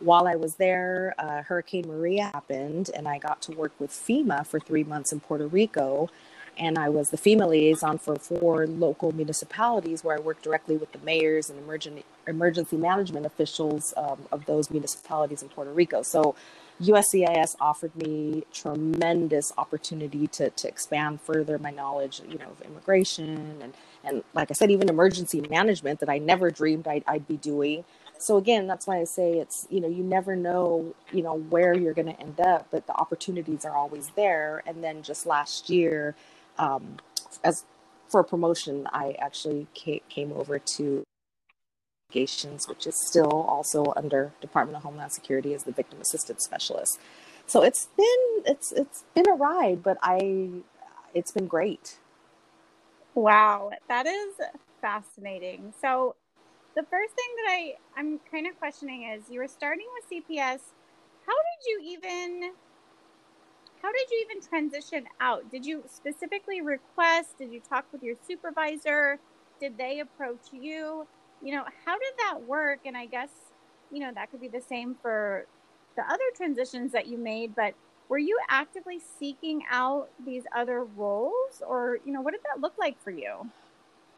while 0.00 0.26
I 0.26 0.36
was 0.36 0.54
there, 0.56 1.14
uh, 1.18 1.42
Hurricane 1.42 1.86
Maria 1.88 2.30
happened, 2.34 2.90
and 2.94 3.08
I 3.08 3.18
got 3.18 3.42
to 3.42 3.52
work 3.52 3.72
with 3.78 3.90
FEMA 3.90 4.46
for 4.46 4.60
three 4.60 4.84
months 4.84 5.12
in 5.12 5.20
Puerto 5.20 5.46
Rico 5.46 6.08
and 6.58 6.78
I 6.78 6.88
was 6.88 7.10
the 7.10 7.16
FEMA 7.16 7.48
liaison 7.48 7.98
for 7.98 8.16
four 8.16 8.66
local 8.66 9.12
municipalities 9.12 10.02
where 10.02 10.16
I 10.16 10.20
worked 10.20 10.42
directly 10.42 10.76
with 10.76 10.92
the 10.92 10.98
mayors 10.98 11.50
and 11.50 11.58
emergency 11.58 12.04
emergency 12.26 12.76
management 12.76 13.24
officials 13.24 13.94
um, 13.96 14.18
of 14.30 14.44
those 14.46 14.70
municipalities 14.70 15.42
in 15.42 15.48
Puerto 15.48 15.72
Rico. 15.72 16.02
So 16.02 16.34
USCIS 16.80 17.56
offered 17.60 17.96
me 17.96 18.44
tremendous 18.52 19.52
opportunity 19.56 20.26
to, 20.28 20.50
to 20.50 20.68
expand 20.68 21.20
further 21.22 21.58
my 21.58 21.70
knowledge, 21.70 22.20
you 22.28 22.38
know, 22.38 22.50
of 22.50 22.60
immigration 22.62 23.58
and, 23.62 23.72
and 24.04 24.22
like 24.34 24.50
I 24.50 24.54
said, 24.54 24.70
even 24.70 24.88
emergency 24.88 25.40
management 25.48 26.00
that 26.00 26.08
I 26.08 26.18
never 26.18 26.50
dreamed 26.50 26.86
I'd, 26.86 27.04
I'd 27.06 27.26
be 27.26 27.36
doing. 27.36 27.84
So 28.18 28.36
again, 28.36 28.66
that's 28.66 28.86
why 28.86 28.98
I 28.98 29.04
say 29.04 29.38
it's, 29.38 29.66
you 29.70 29.80
know, 29.80 29.88
you 29.88 30.02
never 30.02 30.36
know, 30.36 30.94
you 31.12 31.22
know, 31.22 31.38
where 31.38 31.74
you're 31.74 31.94
going 31.94 32.12
to 32.12 32.20
end 32.20 32.40
up, 32.40 32.66
but 32.70 32.86
the 32.86 32.94
opportunities 32.94 33.64
are 33.64 33.76
always 33.76 34.10
there. 34.16 34.62
And 34.66 34.82
then 34.82 35.02
just 35.02 35.24
last 35.24 35.70
year, 35.70 36.14
um, 36.58 36.96
as 37.44 37.64
for 38.08 38.22
promotion, 38.24 38.86
I 38.92 39.16
actually 39.18 39.66
came 39.74 40.32
over 40.32 40.58
to 40.58 41.04
investigations, 42.10 42.68
which 42.68 42.86
is 42.86 42.98
still 42.98 43.30
also 43.30 43.92
under 43.96 44.32
Department 44.40 44.76
of 44.76 44.82
Homeland 44.82 45.12
Security 45.12 45.54
as 45.54 45.64
the 45.64 45.72
victim 45.72 46.00
assistance 46.00 46.44
specialist. 46.44 46.98
So 47.46 47.62
it's 47.62 47.88
been 47.96 48.42
it's 48.44 48.72
it's 48.72 49.04
been 49.14 49.28
a 49.28 49.34
ride, 49.34 49.82
but 49.82 49.98
I 50.02 50.48
it's 51.14 51.32
been 51.32 51.46
great. 51.46 51.98
Wow, 53.14 53.70
that 53.88 54.06
is 54.06 54.34
fascinating. 54.80 55.72
So 55.80 56.14
the 56.76 56.82
first 56.82 57.14
thing 57.14 57.26
that 57.36 57.50
I 57.50 57.74
I'm 57.96 58.20
kind 58.30 58.46
of 58.46 58.58
questioning 58.58 59.04
is 59.04 59.24
you 59.30 59.40
were 59.40 59.48
starting 59.48 59.86
with 59.94 60.24
CPS. 60.24 60.60
How 61.26 61.34
did 61.34 61.66
you 61.66 61.80
even 61.84 62.52
how 63.82 63.92
did 63.92 64.10
you 64.10 64.26
even 64.28 64.46
transition 64.46 65.04
out? 65.20 65.50
Did 65.50 65.64
you 65.64 65.84
specifically 65.86 66.60
request? 66.60 67.38
Did 67.38 67.52
you 67.52 67.60
talk 67.60 67.86
with 67.92 68.02
your 68.02 68.16
supervisor? 68.26 69.18
Did 69.60 69.78
they 69.78 70.00
approach 70.00 70.52
you? 70.52 71.06
You 71.42 71.54
know, 71.54 71.64
how 71.84 71.98
did 71.98 72.12
that 72.18 72.42
work? 72.42 72.80
And 72.84 72.96
I 72.96 73.06
guess, 73.06 73.30
you 73.92 74.00
know, 74.00 74.10
that 74.14 74.30
could 74.30 74.40
be 74.40 74.48
the 74.48 74.60
same 74.60 74.96
for 75.00 75.46
the 75.96 76.02
other 76.02 76.24
transitions 76.36 76.92
that 76.92 77.06
you 77.06 77.18
made, 77.18 77.54
but 77.54 77.74
were 78.08 78.18
you 78.18 78.38
actively 78.48 79.00
seeking 79.18 79.64
out 79.70 80.08
these 80.24 80.44
other 80.56 80.84
roles 80.84 81.62
or, 81.66 81.98
you 82.04 82.12
know, 82.12 82.20
what 82.20 82.32
did 82.32 82.40
that 82.52 82.60
look 82.60 82.74
like 82.78 83.00
for 83.02 83.10
you? 83.10 83.50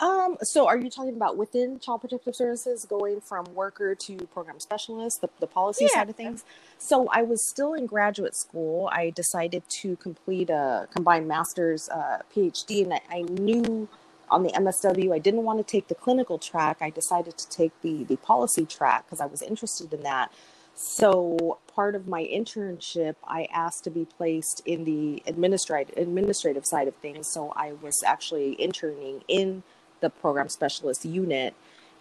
Um, 0.00 0.38
so 0.42 0.66
are 0.66 0.78
you 0.78 0.88
talking 0.88 1.14
about 1.14 1.36
within 1.36 1.78
Child 1.78 2.00
Protective 2.00 2.34
Services 2.34 2.86
going 2.88 3.20
from 3.20 3.44
worker 3.54 3.94
to 3.94 4.16
program 4.32 4.58
specialist, 4.58 5.20
the, 5.20 5.28
the 5.40 5.46
policy 5.46 5.84
yeah. 5.84 6.00
side 6.00 6.08
of 6.08 6.16
things? 6.16 6.42
So 6.78 7.08
I 7.12 7.22
was 7.22 7.46
still 7.46 7.74
in 7.74 7.84
graduate 7.84 8.34
school. 8.34 8.88
I 8.90 9.10
decided 9.10 9.62
to 9.82 9.96
complete 9.96 10.48
a 10.48 10.88
combined 10.92 11.28
master's 11.28 11.90
uh, 11.90 12.20
PhD, 12.34 12.84
and 12.84 12.94
I, 12.94 13.00
I, 13.10 13.22
knew 13.22 13.88
on 14.30 14.42
the 14.42 14.50
MSW 14.52 15.14
I 15.14 15.18
didn't 15.18 15.42
want 15.42 15.58
to 15.58 15.70
take 15.70 15.88
the 15.88 15.94
clinical 15.94 16.38
track. 16.38 16.78
I 16.80 16.88
decided 16.88 17.36
to 17.36 17.48
take 17.50 17.72
the 17.82 18.04
the 18.04 18.16
policy 18.16 18.64
track 18.64 19.04
because 19.04 19.20
I 19.20 19.26
was 19.26 19.42
interested 19.42 19.92
in 19.92 20.02
that. 20.04 20.32
So 20.74 21.58
part 21.74 21.94
of 21.94 22.08
my 22.08 22.22
internship, 22.22 23.16
I 23.28 23.48
asked 23.52 23.84
to 23.84 23.90
be 23.90 24.06
placed 24.06 24.62
in 24.64 24.84
the 24.84 25.22
administrative 25.26 25.94
administrative 25.98 26.64
side 26.64 26.88
of 26.88 26.94
things. 26.96 27.28
So 27.30 27.52
I 27.54 27.72
was 27.72 28.02
actually 28.06 28.58
interning 28.58 29.24
in 29.28 29.62
the 30.00 30.10
program 30.10 30.48
specialist 30.48 31.04
unit. 31.04 31.54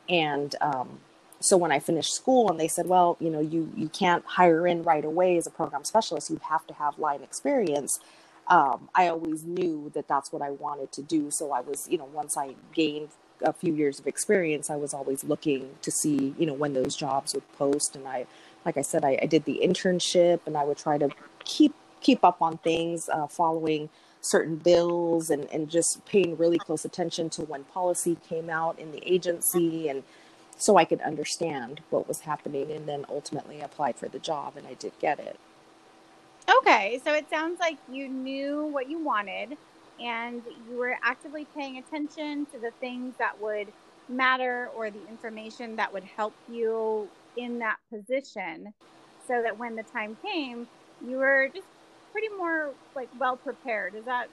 And 0.08 0.56
um, 0.62 1.00
so 1.40 1.58
when 1.58 1.72
I 1.72 1.80
finished 1.80 2.14
school 2.14 2.50
and 2.50 2.60
they 2.60 2.68
said, 2.68 2.88
well, 2.88 3.18
you 3.20 3.30
know, 3.30 3.40
you, 3.40 3.72
you 3.76 3.90
can't 3.90 4.26
hire 4.26 4.68
in 4.68 4.84
right 4.84 5.06
away 5.06 5.38
as 5.38 5.48
a 5.48 5.52
program 5.52 5.84
specialist, 5.84 6.30
you 6.30 6.40
have 6.50 6.66
to 6.68 6.74
have 6.74 7.00
line 7.00 7.22
experience. 7.22 8.00
Um, 8.48 8.90
I 8.96 9.08
always 9.08 9.44
knew 9.44 9.92
that 9.94 10.08
that's 10.08 10.32
what 10.32 10.42
I 10.42 10.50
wanted 10.50 10.92
to 10.94 11.02
do. 11.02 11.30
So 11.32 11.52
I 11.52 11.62
was, 11.62 11.88
you 11.90 11.98
know, 11.98 12.10
once 12.12 12.36
I 12.36 12.56
gained 12.74 13.10
a 13.42 13.54
few 13.54 13.74
years 13.74 14.00
of 14.00 14.08
experience, 14.08 14.70
I 14.70 14.76
was 14.76 14.94
always 14.94 15.24
looking 15.24 15.70
to 15.82 15.92
see, 15.92 16.34
you 16.38 16.46
know, 16.46 16.54
when 16.54 16.74
those 16.74 16.96
jobs 16.96 17.34
would 17.34 17.50
post. 17.54 17.96
And 17.96 18.08
I, 18.08 18.26
like 18.66 18.78
I 18.78 18.82
said, 18.82 19.06
I, 19.06 19.18
I 19.22 19.26
did 19.28 19.46
the 19.46 19.62
internship 19.64 20.42
and 20.46 20.58
I 20.58 20.64
would 20.64 20.78
try 20.78 20.98
to 20.98 21.10
keep 21.46 21.74
keep 22.02 22.24
up 22.24 22.42
on 22.42 22.58
things, 22.60 23.10
uh, 23.10 23.28
following 23.28 23.90
certain 24.22 24.58
bills 24.58 25.30
and, 25.30 25.48
and 25.52 25.70
just 25.70 26.04
paying 26.06 26.36
really 26.38 26.58
close 26.58 26.84
attention 26.86 27.30
to 27.30 27.44
when 27.44 27.64
policy 27.66 28.18
came 28.28 28.50
out 28.50 28.78
in 28.78 28.92
the 28.92 29.02
agency 29.10 29.88
and 29.88 30.04
so 30.58 30.76
I 30.76 30.84
could 30.84 31.00
understand 31.02 31.80
what 31.90 32.08
was 32.08 32.22
happening 32.22 32.70
and 32.72 32.86
then 32.86 33.06
ultimately 33.08 33.62
applied 33.62 33.96
for 33.96 34.10
the 34.10 34.20
job 34.20 34.58
and 34.58 34.68
I 34.68 34.74
did 34.74 34.92
get 35.00 35.20
it. 35.20 35.40
Okay, 36.58 37.00
so 37.04 37.14
it 37.14 37.30
sounds 37.30 37.60
like 37.60 37.78
you 37.90 38.10
knew 38.10 38.66
what 38.66 38.90
you 38.90 39.02
wanted 39.02 39.58
and 40.02 40.42
you 40.70 40.78
were 40.78 40.98
actively 41.02 41.46
paying 41.56 41.78
attention 41.78 42.46
to 42.48 42.60
the 42.60 42.72
things 42.80 43.14
that 43.20 43.40
would 43.42 43.68
matter 44.10 44.70
or 44.76 44.90
the 44.90 45.08
information 45.08 45.76
that 45.76 45.94
would 45.94 46.04
help 46.04 46.34
you 46.52 47.08
in 47.38 47.60
that 47.60 47.78
position 47.94 48.74
so 49.28 49.42
that 49.42 49.58
when 49.58 49.76
the 49.76 49.84
time 49.84 50.18
came, 50.26 50.68
you 51.08 51.18
were 51.18 51.50
just 51.54 51.68
pretty 52.12 52.30
more 52.30 52.72
like 52.96 53.10
well 53.20 53.38
prepared. 53.38 53.96
Is 53.96 54.06
that 54.06 54.30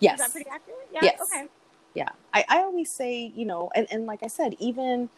yes? 0.00 0.14
Is 0.14 0.26
that 0.26 0.32
pretty 0.32 0.50
accurate? 0.50 0.88
Yeah. 0.92 1.00
Yes. 1.02 1.20
Okay. 1.22 1.46
Yeah. 1.94 2.08
I, 2.32 2.44
I 2.48 2.58
always 2.58 2.90
say, 2.90 3.32
you 3.34 3.44
know, 3.44 3.70
and, 3.74 3.86
and 3.90 4.06
like 4.06 4.22
I 4.22 4.28
said, 4.28 4.54
even 4.58 5.10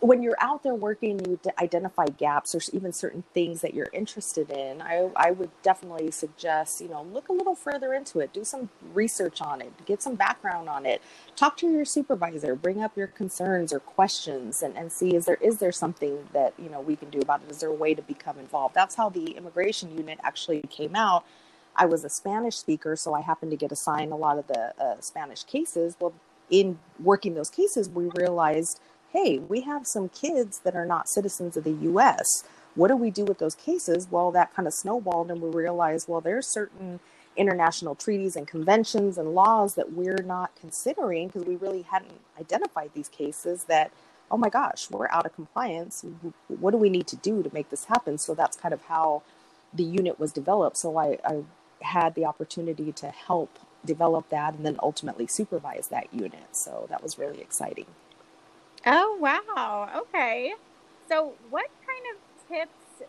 when 0.00 0.22
you're 0.22 0.36
out 0.40 0.62
there 0.62 0.74
working, 0.74 1.24
you 1.24 1.40
identify 1.58 2.06
gaps 2.06 2.54
or 2.54 2.60
even 2.72 2.92
certain 2.92 3.24
things 3.32 3.62
that 3.62 3.74
you're 3.74 3.88
interested 3.92 4.50
in. 4.50 4.82
I, 4.82 5.10
I 5.16 5.30
would 5.30 5.50
definitely 5.62 6.10
suggest, 6.10 6.80
you 6.80 6.88
know, 6.88 7.02
look 7.02 7.28
a 7.28 7.32
little 7.32 7.54
further 7.54 7.94
into 7.94 8.20
it, 8.20 8.32
do 8.32 8.44
some 8.44 8.68
research 8.92 9.40
on 9.40 9.60
it, 9.60 9.72
get 9.86 10.02
some 10.02 10.14
background 10.14 10.68
on 10.68 10.84
it, 10.84 11.00
talk 11.36 11.56
to 11.58 11.70
your 11.70 11.84
supervisor, 11.84 12.54
bring 12.54 12.82
up 12.82 12.96
your 12.96 13.06
concerns 13.06 13.72
or 13.72 13.80
questions, 13.80 14.62
and, 14.62 14.76
and 14.76 14.92
see 14.92 15.14
is 15.14 15.24
there 15.26 15.38
is 15.40 15.58
there 15.58 15.72
something 15.72 16.28
that 16.32 16.54
you 16.58 16.68
know 16.68 16.80
we 16.80 16.96
can 16.96 17.10
do 17.10 17.20
about 17.20 17.42
it? 17.42 17.50
Is 17.50 17.60
there 17.60 17.70
a 17.70 17.74
way 17.74 17.94
to 17.94 18.02
become 18.02 18.38
involved? 18.38 18.74
That's 18.74 18.94
how 18.94 19.08
the 19.08 19.32
immigration 19.32 19.96
unit 19.96 20.18
actually 20.22 20.62
came 20.68 20.96
out. 20.96 21.24
I 21.74 21.86
was 21.86 22.04
a 22.04 22.10
Spanish 22.10 22.56
speaker, 22.56 22.96
so 22.96 23.14
I 23.14 23.20
happened 23.20 23.52
to 23.52 23.56
get 23.56 23.72
assigned 23.72 24.12
a 24.12 24.16
lot 24.16 24.38
of 24.38 24.48
the 24.48 24.74
uh, 24.82 25.00
Spanish 25.00 25.44
cases. 25.44 25.96
Well, 26.00 26.12
in 26.50 26.78
working 26.98 27.34
those 27.34 27.50
cases, 27.50 27.88
we 27.88 28.06
realized 28.14 28.80
hey, 29.12 29.38
we 29.38 29.62
have 29.62 29.86
some 29.86 30.08
kids 30.08 30.60
that 30.64 30.76
are 30.76 30.86
not 30.86 31.08
citizens 31.08 31.56
of 31.56 31.64
the 31.64 31.70
US. 31.70 32.44
What 32.74 32.88
do 32.88 32.96
we 32.96 33.10
do 33.10 33.24
with 33.24 33.38
those 33.38 33.54
cases? 33.54 34.08
Well, 34.10 34.30
that 34.32 34.54
kind 34.54 34.68
of 34.68 34.74
snowballed, 34.74 35.30
and 35.30 35.40
we 35.40 35.50
realized, 35.50 36.08
well, 36.08 36.20
there's 36.20 36.46
certain 36.46 37.00
international 37.36 37.94
treaties 37.94 38.36
and 38.36 38.46
conventions 38.46 39.16
and 39.16 39.34
laws 39.34 39.74
that 39.76 39.92
we're 39.92 40.22
not 40.24 40.50
considering 40.60 41.28
because 41.28 41.44
we 41.44 41.56
really 41.56 41.82
hadn't 41.82 42.20
identified 42.38 42.90
these 42.94 43.08
cases 43.08 43.64
that, 43.64 43.92
oh 44.30 44.36
my 44.36 44.48
gosh, 44.48 44.90
we're 44.90 45.08
out 45.08 45.24
of 45.24 45.34
compliance. 45.34 46.04
What 46.48 46.72
do 46.72 46.76
we 46.76 46.90
need 46.90 47.06
to 47.08 47.16
do 47.16 47.42
to 47.42 47.50
make 47.52 47.70
this 47.70 47.84
happen? 47.84 48.18
So 48.18 48.34
that's 48.34 48.56
kind 48.56 48.74
of 48.74 48.82
how 48.82 49.22
the 49.72 49.84
unit 49.84 50.18
was 50.18 50.32
developed. 50.32 50.76
So 50.76 50.96
I, 50.98 51.18
I 51.24 51.44
had 51.80 52.14
the 52.14 52.24
opportunity 52.24 52.92
to 52.92 53.08
help 53.08 53.58
develop 53.84 54.28
that 54.30 54.54
and 54.54 54.66
then 54.66 54.76
ultimately 54.82 55.26
supervise 55.26 55.88
that 55.88 56.12
unit. 56.12 56.56
So 56.56 56.86
that 56.90 57.02
was 57.02 57.18
really 57.18 57.40
exciting. 57.40 57.86
Oh, 58.86 59.16
wow. 59.20 59.90
Okay. 60.08 60.52
So, 61.08 61.34
what 61.50 61.66
kind 61.86 62.04
of 62.14 62.48
tips 62.48 63.08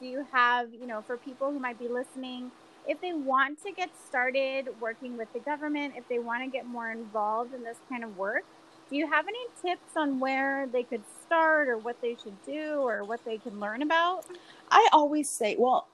do 0.00 0.06
you 0.06 0.26
have, 0.32 0.72
you 0.72 0.86
know, 0.86 1.02
for 1.02 1.16
people 1.16 1.50
who 1.52 1.58
might 1.58 1.78
be 1.78 1.88
listening 1.88 2.50
if 2.88 3.00
they 3.00 3.12
want 3.12 3.62
to 3.62 3.72
get 3.72 3.90
started 4.08 4.68
working 4.80 5.16
with 5.16 5.32
the 5.32 5.38
government, 5.40 5.94
if 5.96 6.08
they 6.08 6.18
want 6.18 6.42
to 6.44 6.50
get 6.50 6.66
more 6.66 6.90
involved 6.90 7.54
in 7.54 7.62
this 7.62 7.76
kind 7.88 8.04
of 8.04 8.16
work? 8.16 8.44
Do 8.90 8.96
you 8.96 9.06
have 9.10 9.26
any 9.28 9.46
tips 9.62 9.96
on 9.96 10.18
where 10.18 10.66
they 10.66 10.82
could 10.82 11.02
start 11.24 11.68
or 11.68 11.78
what 11.78 12.00
they 12.02 12.16
should 12.22 12.42
do 12.44 12.80
or 12.80 13.04
what 13.04 13.24
they 13.24 13.38
can 13.38 13.60
learn 13.60 13.82
about? 13.82 14.24
I 14.70 14.88
always 14.92 15.28
say, 15.28 15.56
well, 15.58 15.88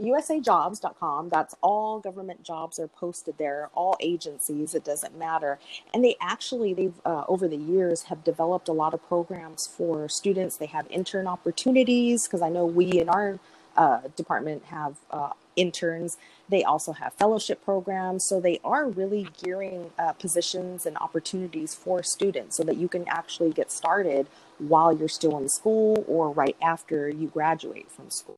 usajobs.com 0.00 1.28
that's 1.28 1.54
all 1.60 2.00
government 2.00 2.42
jobs 2.42 2.78
are 2.78 2.88
posted 2.88 3.36
there 3.38 3.70
all 3.74 3.96
agencies 4.00 4.74
it 4.74 4.84
doesn't 4.84 5.16
matter. 5.18 5.58
And 5.92 6.04
they 6.04 6.16
actually 6.20 6.74
they've 6.74 7.00
uh, 7.04 7.24
over 7.28 7.48
the 7.48 7.56
years 7.56 8.04
have 8.04 8.24
developed 8.24 8.68
a 8.68 8.72
lot 8.72 8.94
of 8.94 9.06
programs 9.06 9.66
for 9.66 10.08
students. 10.08 10.56
They 10.56 10.66
have 10.66 10.86
intern 10.90 11.26
opportunities 11.26 12.26
because 12.26 12.42
i 12.42 12.48
know 12.48 12.64
we 12.64 12.86
in 13.00 13.08
our 13.08 13.38
uh, 13.76 14.00
department 14.14 14.64
have 14.66 14.96
uh, 15.10 15.30
interns. 15.56 16.16
They 16.48 16.62
also 16.62 16.92
have 16.92 17.12
fellowship 17.14 17.64
programs. 17.64 18.26
So 18.28 18.40
they 18.40 18.60
are 18.64 18.88
really 18.88 19.28
gearing 19.42 19.90
positions 20.18 20.86
and 20.86 20.96
opportunities 20.98 21.74
for 21.74 22.02
students 22.02 22.56
so 22.56 22.62
that 22.64 22.76
you 22.76 22.88
can 22.88 23.04
actually 23.08 23.50
get 23.50 23.72
started 23.72 24.28
while 24.58 24.92
you're 24.92 25.08
still 25.08 25.36
in 25.38 25.48
school 25.48 26.04
or 26.06 26.30
right 26.30 26.56
after 26.62 27.08
you 27.08 27.28
graduate 27.28 27.90
from 27.90 28.10
school 28.10 28.36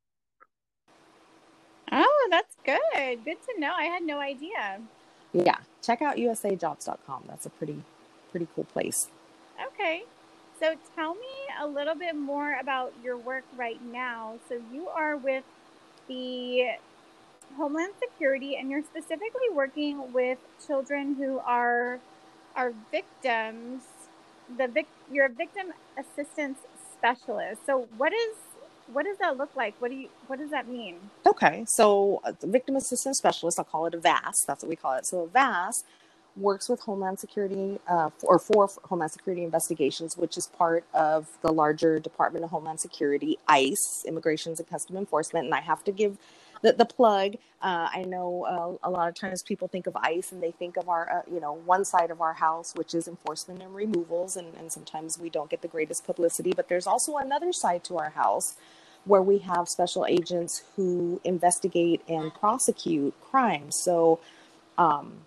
Oh, 1.93 2.29
that's 2.31 2.57
good. 2.65 3.25
Good 3.25 3.39
to 3.49 3.61
know. 3.61 3.73
I 3.77 3.85
had 3.85 4.03
no 4.03 4.19
idea. 4.19 4.81
Yeah, 5.33 5.59
check 5.83 6.03
out 6.03 6.17
usajobs.com. 6.17 7.25
That's 7.29 7.47
a 7.47 7.51
pretty 7.51 7.83
pretty 8.31 8.49
cool 8.55 8.65
place. 8.65 9.09
Okay. 9.69 10.05
So 10.59 10.75
tell 10.95 11.15
me 11.15 11.29
a 11.61 11.67
little 11.67 11.95
bit 11.95 12.17
more 12.17 12.59
about 12.59 12.93
your 13.05 13.17
work 13.17 13.45
right 13.57 13.83
now. 13.93 14.39
So 14.49 14.61
you 14.73 14.89
are 14.89 15.17
with 15.17 15.45
the 16.09 16.77
Homeland 17.57 17.93
Security, 18.01 18.57
and 18.57 18.71
you're 18.71 18.83
specifically 18.83 19.51
working 19.53 20.13
with 20.13 20.39
children 20.67 21.15
who 21.15 21.39
are 21.41 22.01
are 22.55 22.73
victims. 22.91 23.83
The 24.57 24.69
vic- 24.69 24.87
you're 25.13 25.27
a 25.27 25.31
victim 25.31 25.73
assistance 25.99 26.59
specialist. 26.93 27.67
So, 27.67 27.87
what 27.97 28.13
is 28.13 28.37
what 28.93 29.05
does 29.05 29.19
that 29.19 29.37
look 29.37 29.55
like? 29.57 29.75
What 29.81 29.91
do 29.91 29.97
you 29.97 30.09
what 30.27 30.39
does 30.39 30.51
that 30.51 30.69
mean? 30.69 30.97
Okay, 31.27 31.65
so 31.69 32.21
uh, 32.25 32.33
the 32.39 32.47
victim 32.47 32.77
assistance 32.77 33.19
specialist, 33.19 33.59
I'll 33.59 33.65
call 33.65 33.87
it 33.87 33.95
a 33.95 33.99
VAS. 33.99 34.45
That's 34.47 34.63
what 34.63 34.69
we 34.69 34.77
call 34.77 34.95
it. 34.95 35.07
So 35.07 35.21
a 35.23 35.29
VAS 35.29 35.85
works 36.37 36.69
with 36.69 36.81
Homeland 36.81 37.19
Security 37.19 37.81
uh, 37.89 38.11
or 38.23 38.39
for 38.39 38.69
Homeland 38.85 39.13
Security 39.13 39.43
investigations, 39.43 40.17
which 40.17 40.37
is 40.37 40.47
part 40.47 40.85
of 40.93 41.29
the 41.43 41.53
larger 41.53 41.99
Department 41.99 42.45
of 42.45 42.51
Homeland 42.51 42.81
Security, 42.81 43.39
ICE, 43.49 44.05
Immigrations 44.07 44.61
and 44.61 44.69
Custom 44.69 44.97
Enforcement. 44.97 45.47
And 45.47 45.55
I 45.55 45.61
have 45.61 45.83
to 45.85 45.93
give 45.93 46.19
the, 46.67 46.73
the 46.73 46.85
plug. 46.85 47.35
Uh, 47.63 47.89
I 47.93 48.03
know 48.03 48.79
uh, 48.83 48.89
a 48.89 48.91
lot 48.91 49.09
of 49.09 49.15
times 49.15 49.43
people 49.43 49.69
think 49.69 49.87
of 49.87 49.97
ICE 49.97 50.33
and 50.33 50.43
they 50.43 50.51
think 50.51 50.77
of 50.77 50.89
our, 50.89 51.11
uh, 51.11 51.23
you 51.33 51.41
know, 51.41 51.53
one 51.53 51.85
side 51.85 52.11
of 52.11 52.21
our 52.21 52.35
house, 52.35 52.75
which 52.75 52.95
is 52.95 53.07
enforcement 53.07 53.63
and 53.63 53.75
removals. 53.75 54.37
And, 54.37 54.55
and 54.57 54.71
sometimes 54.73 55.19
we 55.19 55.31
don't 55.31 55.49
get 55.49 55.63
the 55.63 55.69
greatest 55.69 56.05
publicity, 56.05 56.53
but 56.55 56.69
there's 56.69 56.87
also 56.87 57.17
another 57.17 57.53
side 57.53 57.85
to 57.85 57.99
our 57.99 58.11
house 58.11 58.55
where 59.05 59.23
we 59.23 59.39
have 59.39 59.69
special 59.69 60.05
agents 60.07 60.65
who 60.75 61.21
investigate 61.23 62.03
and 62.09 62.35
prosecute 62.35 63.15
crimes. 63.21 63.77
So, 63.77 64.19
um, 64.77 65.21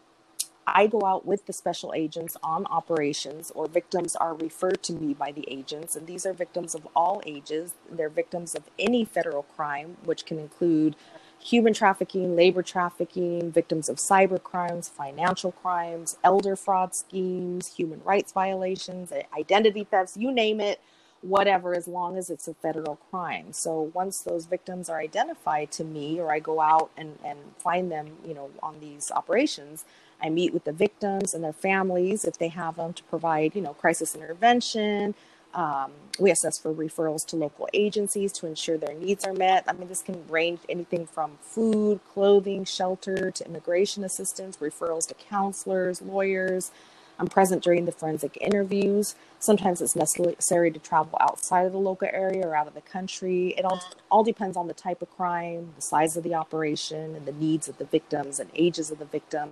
I 0.67 0.87
go 0.87 1.03
out 1.03 1.25
with 1.25 1.47
the 1.47 1.53
special 1.53 1.93
agents 1.95 2.37
on 2.43 2.65
operations, 2.67 3.51
or 3.55 3.67
victims 3.67 4.15
are 4.15 4.35
referred 4.35 4.83
to 4.83 4.93
me 4.93 5.13
by 5.15 5.31
the 5.31 5.45
agents. 5.49 5.95
And 5.95 6.05
these 6.05 6.25
are 6.27 6.33
victims 6.33 6.75
of 6.75 6.87
all 6.95 7.21
ages. 7.25 7.73
They're 7.91 8.09
victims 8.09 8.53
of 8.53 8.63
any 8.77 9.03
federal 9.03 9.43
crime, 9.43 9.97
which 10.03 10.25
can 10.25 10.37
include 10.37 10.95
human 11.39 11.73
trafficking, 11.73 12.35
labor 12.35 12.63
trafficking, 12.63 13.51
victims 13.51 13.89
of 13.89 13.97
cyber 13.97 14.41
crimes, 14.41 14.89
financial 14.89 15.51
crimes, 15.51 16.17
elder 16.23 16.55
fraud 16.55 16.95
schemes, 16.95 17.75
human 17.75 18.01
rights 18.03 18.31
violations, 18.31 19.11
identity 19.37 19.83
thefts, 19.83 20.17
you 20.17 20.31
name 20.31 20.59
it, 20.59 20.81
whatever, 21.21 21.75
as 21.75 21.87
long 21.87 22.17
as 22.17 22.29
it's 22.29 22.47
a 22.47 22.53
federal 22.53 22.97
crime. 23.09 23.53
So 23.53 23.91
once 23.93 24.21
those 24.21 24.45
victims 24.45 24.89
are 24.89 24.99
identified 24.99 25.71
to 25.73 25.83
me, 25.83 26.19
or 26.19 26.31
I 26.31 26.39
go 26.39 26.61
out 26.61 26.91
and, 26.97 27.17
and 27.25 27.39
find 27.57 27.91
them, 27.91 28.17
you 28.25 28.33
know, 28.33 28.51
on 28.61 28.79
these 28.79 29.11
operations, 29.11 29.85
I 30.21 30.29
meet 30.29 30.53
with 30.53 30.65
the 30.65 30.71
victims 30.73 31.33
and 31.33 31.43
their 31.43 31.53
families 31.53 32.25
if 32.25 32.37
they 32.37 32.49
have 32.49 32.75
them 32.75 32.93
to 32.93 33.03
provide, 33.03 33.55
you 33.55 33.61
know, 33.61 33.73
crisis 33.73 34.15
intervention. 34.15 35.15
Um, 35.53 35.91
we 36.19 36.31
assess 36.31 36.59
for 36.59 36.73
referrals 36.73 37.25
to 37.27 37.35
local 37.35 37.67
agencies 37.73 38.31
to 38.33 38.47
ensure 38.47 38.77
their 38.77 38.93
needs 38.93 39.25
are 39.25 39.33
met. 39.33 39.63
I 39.67 39.73
mean, 39.73 39.87
this 39.87 40.01
can 40.01 40.23
range 40.27 40.59
anything 40.69 41.07
from 41.07 41.39
food, 41.41 42.01
clothing, 42.13 42.65
shelter 42.65 43.31
to 43.31 43.45
immigration 43.45 44.03
assistance, 44.03 44.57
referrals 44.57 45.07
to 45.07 45.15
counselors, 45.15 46.01
lawyers. 46.01 46.71
I'm 47.17 47.27
present 47.27 47.63
during 47.63 47.85
the 47.85 47.91
forensic 47.91 48.37
interviews. 48.39 49.15
Sometimes 49.39 49.81
it's 49.81 49.95
necessary 49.95 50.71
to 50.71 50.79
travel 50.79 51.17
outside 51.19 51.65
of 51.65 51.73
the 51.73 51.79
local 51.79 52.07
area 52.13 52.47
or 52.47 52.55
out 52.55 52.67
of 52.67 52.75
the 52.75 52.81
country. 52.81 53.49
It 53.57 53.65
all, 53.65 53.81
all 54.09 54.23
depends 54.23 54.55
on 54.55 54.67
the 54.67 54.73
type 54.73 55.01
of 55.01 55.09
crime, 55.09 55.73
the 55.75 55.81
size 55.81 56.15
of 56.15 56.23
the 56.23 56.35
operation, 56.35 57.15
and 57.15 57.25
the 57.25 57.33
needs 57.33 57.67
of 57.67 57.77
the 57.77 57.85
victims 57.85 58.39
and 58.39 58.49
ages 58.55 58.89
of 58.89 58.99
the 58.99 59.05
victim. 59.05 59.51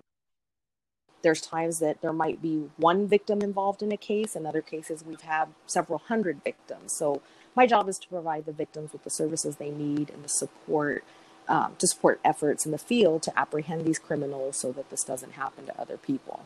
There's 1.22 1.42
times 1.42 1.80
that 1.80 2.02
there 2.02 2.14
might 2.14 2.42
be 2.42 2.70
one 2.78 3.08
victim 3.08 3.42
involved 3.42 3.82
in 3.82 3.92
a 3.92 3.98
case. 3.98 4.36
In 4.36 4.46
other 4.46 4.62
cases, 4.62 5.04
we've 5.06 5.22
had 5.22 5.50
several 5.66 6.00
hundred 6.00 6.44
victims. 6.44 6.94
So 6.94 7.22
my 7.56 7.66
job 7.66 7.90
is 7.90 7.98
to 8.00 8.08
provide 8.08 8.46
the 8.46 8.52
victims 8.52 8.94
with 8.94 9.04
the 9.04 9.10
services 9.10 9.56
they 9.56 9.72
need 9.72 10.10
and 10.10 10.24
the 10.24 10.30
support 10.30 11.04
um, 11.48 11.76
to 11.80 11.88
support 11.88 12.20
efforts 12.24 12.66
in 12.66 12.72
the 12.72 12.78
field 12.78 13.24
to 13.24 13.40
apprehend 13.40 13.86
these 13.86 14.00
criminals 14.00 14.58
so 14.58 14.72
that 14.74 14.90
this 14.90 15.04
doesn't 15.04 15.34
happen 15.34 15.66
to 15.66 15.80
other 15.80 15.98
people. 15.98 16.46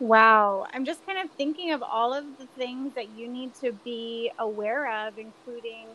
Wow. 0.00 0.66
I'm 0.72 0.84
just 0.84 1.04
kind 1.06 1.18
of 1.18 1.30
thinking 1.36 1.70
of 1.70 1.82
all 1.82 2.12
of 2.12 2.24
the 2.38 2.46
things 2.46 2.94
that 2.94 3.10
you 3.16 3.28
need 3.28 3.54
to 3.56 3.72
be 3.72 4.32
aware 4.38 5.06
of, 5.06 5.18
including, 5.18 5.86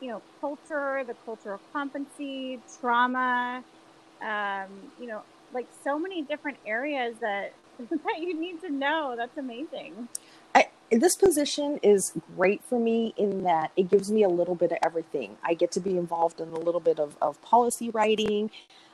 you 0.00 0.08
know, 0.08 0.22
culture, 0.40 1.02
the 1.04 1.14
cultural 1.24 1.60
competency, 1.72 2.60
trauma, 2.80 3.64
um, 4.22 4.68
you 5.00 5.06
know, 5.06 5.22
like 5.52 5.66
so 5.84 5.98
many 5.98 6.22
different 6.22 6.58
areas 6.66 7.16
that 7.20 7.52
that 7.90 8.18
you 8.20 8.38
need 8.38 8.60
to 8.62 8.70
know. 8.70 9.14
That's 9.16 9.38
amazing. 9.38 10.08
I, 10.54 10.68
this 10.90 11.16
position 11.16 11.78
is 11.82 12.12
great 12.36 12.62
for 12.64 12.78
me 12.78 13.14
in 13.16 13.44
that 13.44 13.72
it 13.76 13.90
gives 13.90 14.10
me 14.10 14.22
a 14.22 14.28
little 14.28 14.54
bit 14.56 14.72
of 14.72 14.78
everything. 14.84 15.36
I 15.44 15.54
get 15.54 15.72
to 15.72 15.80
be 15.80 15.96
involved 15.96 16.40
in 16.40 16.48
a 16.50 16.58
little 16.58 16.80
bit 16.80 16.98
of, 17.00 17.16
of 17.22 17.40
policy 17.42 17.90
writing. 17.90 18.50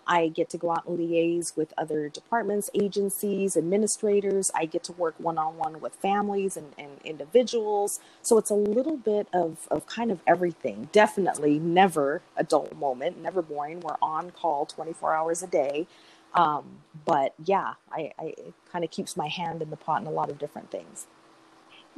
I 0.06 0.28
get 0.28 0.48
to 0.50 0.58
go 0.58 0.70
out 0.70 0.86
and 0.86 0.98
liaise 0.98 1.56
with 1.56 1.74
other 1.76 2.08
departments, 2.08 2.70
agencies, 2.74 3.56
administrators. 3.56 4.50
I 4.54 4.66
get 4.66 4.84
to 4.84 4.92
work 4.92 5.16
one 5.18 5.38
on 5.38 5.58
one 5.58 5.80
with 5.80 5.94
families 5.96 6.56
and, 6.56 6.74
and 6.78 6.92
individuals. 7.04 8.00
So 8.22 8.38
it's 8.38 8.50
a 8.50 8.54
little 8.54 8.96
bit 8.96 9.28
of, 9.34 9.66
of 9.70 9.86
kind 9.86 10.12
of 10.12 10.20
everything. 10.26 10.88
Definitely 10.92 11.58
never 11.58 12.22
a 12.36 12.44
dull 12.44 12.68
moment, 12.78 13.20
never 13.20 13.42
boring. 13.42 13.80
We're 13.80 13.96
on 14.00 14.30
call 14.30 14.66
24 14.66 15.14
hours 15.14 15.42
a 15.42 15.48
day. 15.48 15.88
Um, 16.34 16.64
but 17.04 17.34
yeah, 17.44 17.74
I, 17.90 18.12
I 18.18 18.24
it 18.38 18.54
kind 18.70 18.84
of 18.84 18.90
keeps 18.90 19.16
my 19.16 19.28
hand 19.28 19.62
in 19.62 19.70
the 19.70 19.76
pot 19.76 20.00
in 20.00 20.06
a 20.06 20.10
lot 20.10 20.30
of 20.30 20.38
different 20.38 20.70
things. 20.70 21.06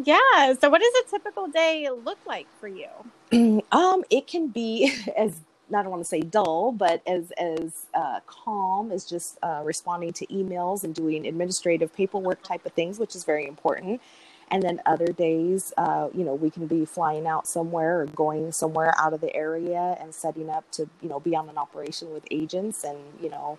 Yeah. 0.02 0.54
So, 0.60 0.70
what 0.70 0.80
does 0.80 0.92
a 1.06 1.10
typical 1.10 1.48
day 1.48 1.88
look 1.90 2.18
like 2.26 2.46
for 2.60 2.68
you? 2.68 2.88
um, 3.72 4.04
it 4.10 4.26
can 4.26 4.48
be 4.48 4.92
as 5.16 5.40
I 5.74 5.82
don't 5.82 5.90
want 5.90 6.02
to 6.02 6.08
say 6.08 6.20
dull, 6.20 6.72
but 6.72 7.02
as 7.06 7.30
as 7.32 7.86
uh, 7.94 8.20
calm 8.26 8.92
as 8.92 9.04
just 9.04 9.38
uh, 9.42 9.62
responding 9.64 10.12
to 10.14 10.26
emails 10.26 10.84
and 10.84 10.94
doing 10.94 11.26
administrative 11.26 11.94
paperwork 11.94 12.42
type 12.42 12.64
of 12.64 12.72
things, 12.72 12.98
which 12.98 13.14
is 13.14 13.24
very 13.24 13.46
important. 13.46 14.00
And 14.50 14.62
then 14.62 14.80
other 14.86 15.08
days, 15.08 15.74
uh, 15.76 16.08
you 16.14 16.24
know, 16.24 16.34
we 16.34 16.50
can 16.50 16.66
be 16.66 16.86
flying 16.86 17.26
out 17.26 17.46
somewhere 17.46 18.00
or 18.00 18.06
going 18.06 18.50
somewhere 18.52 18.94
out 18.98 19.12
of 19.12 19.20
the 19.20 19.34
area 19.36 19.96
and 20.00 20.14
setting 20.14 20.48
up 20.48 20.70
to, 20.72 20.88
you 21.02 21.08
know, 21.10 21.20
be 21.20 21.36
on 21.36 21.50
an 21.50 21.58
operation 21.58 22.14
with 22.14 22.24
agents 22.30 22.82
and, 22.82 22.98
you 23.20 23.28
know, 23.28 23.58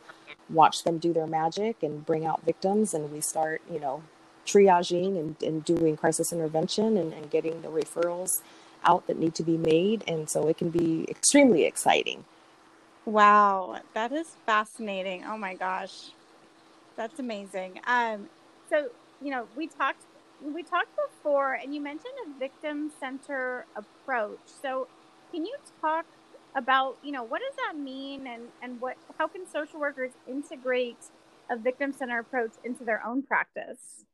watch 0.49 0.83
them 0.83 0.97
do 0.97 1.13
their 1.13 1.27
magic 1.27 1.83
and 1.83 2.05
bring 2.05 2.25
out 2.25 2.43
victims. 2.43 2.93
And 2.93 3.11
we 3.11 3.21
start, 3.21 3.61
you 3.71 3.79
know, 3.79 4.03
triaging 4.45 5.19
and, 5.19 5.41
and 5.43 5.63
doing 5.63 5.95
crisis 5.97 6.31
intervention 6.33 6.97
and, 6.97 7.13
and 7.13 7.29
getting 7.29 7.61
the 7.61 7.67
referrals 7.67 8.41
out 8.83 9.07
that 9.07 9.17
need 9.17 9.35
to 9.35 9.43
be 9.43 9.57
made. 9.57 10.03
And 10.07 10.29
so 10.29 10.47
it 10.47 10.57
can 10.57 10.69
be 10.69 11.05
extremely 11.09 11.65
exciting. 11.65 12.25
Wow, 13.05 13.79
that 13.93 14.11
is 14.11 14.35
fascinating. 14.45 15.23
Oh 15.25 15.37
my 15.37 15.55
gosh. 15.55 16.11
That's 16.95 17.17
amazing. 17.19 17.79
Um, 17.87 18.27
so, 18.69 18.89
you 19.21 19.31
know, 19.31 19.47
we 19.55 19.67
talked 19.67 20.03
we 20.41 20.63
talked 20.63 20.95
before, 20.95 21.53
and 21.53 21.73
you 21.73 21.81
mentioned 21.81 22.13
a 22.25 22.39
victim 22.39 22.91
center 22.99 23.65
approach. 23.75 24.39
So, 24.61 24.87
can 25.31 25.45
you 25.45 25.55
talk 25.81 26.05
about 26.55 26.97
you 27.03 27.11
know 27.11 27.23
what 27.23 27.41
does 27.41 27.55
that 27.57 27.79
mean, 27.79 28.27
and 28.27 28.43
and 28.61 28.81
what 28.81 28.97
how 29.17 29.27
can 29.27 29.47
social 29.47 29.79
workers 29.79 30.11
integrate 30.27 30.97
a 31.49 31.57
victim 31.57 31.93
center 31.93 32.19
approach 32.19 32.53
into 32.63 32.83
their 32.83 33.05
own 33.05 33.23
practice? 33.23 34.05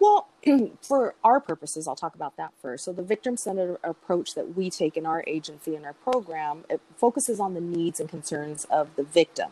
Well, 0.00 0.28
for 0.82 1.14
our 1.24 1.40
purposes, 1.40 1.88
I'll 1.88 1.96
talk 1.96 2.14
about 2.14 2.36
that 2.36 2.52
first. 2.62 2.84
So, 2.84 2.92
the 2.92 3.02
victim 3.02 3.36
centered 3.36 3.78
approach 3.84 4.34
that 4.34 4.56
we 4.56 4.70
take 4.70 4.96
in 4.96 5.06
our 5.06 5.24
agency 5.26 5.76
and 5.76 5.86
our 5.86 5.94
program 5.94 6.64
it 6.70 6.80
focuses 6.96 7.40
on 7.40 7.54
the 7.54 7.60
needs 7.60 8.00
and 8.00 8.08
concerns 8.08 8.64
of 8.66 8.96
the 8.96 9.04
victim 9.04 9.50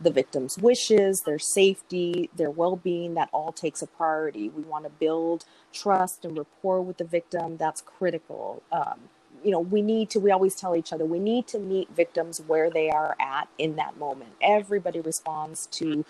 the 0.00 0.10
victim's 0.10 0.58
wishes, 0.58 1.22
their 1.22 1.38
safety, 1.38 2.30
their 2.36 2.50
well 2.50 2.76
being, 2.76 3.14
that 3.14 3.30
all 3.32 3.52
takes 3.52 3.82
a 3.82 3.86
priority. 3.86 4.48
We 4.48 4.62
want 4.62 4.84
to 4.84 4.90
build 4.90 5.44
trust 5.72 6.24
and 6.24 6.36
rapport 6.36 6.82
with 6.82 6.98
the 6.98 7.04
victim. 7.04 7.56
That's 7.56 7.80
critical. 7.82 8.62
Um, 8.72 9.00
you 9.44 9.50
know, 9.50 9.60
we 9.60 9.82
need 9.82 10.10
to, 10.10 10.20
we 10.20 10.30
always 10.30 10.54
tell 10.54 10.76
each 10.76 10.92
other, 10.92 11.04
we 11.04 11.18
need 11.18 11.46
to 11.48 11.58
meet 11.58 11.88
victims 11.90 12.42
where 12.46 12.70
they 12.70 12.90
are 12.90 13.16
at 13.20 13.48
in 13.58 13.76
that 13.76 13.98
moment. 13.98 14.30
Everybody 14.40 15.00
responds 15.00 15.66
to 15.72 16.04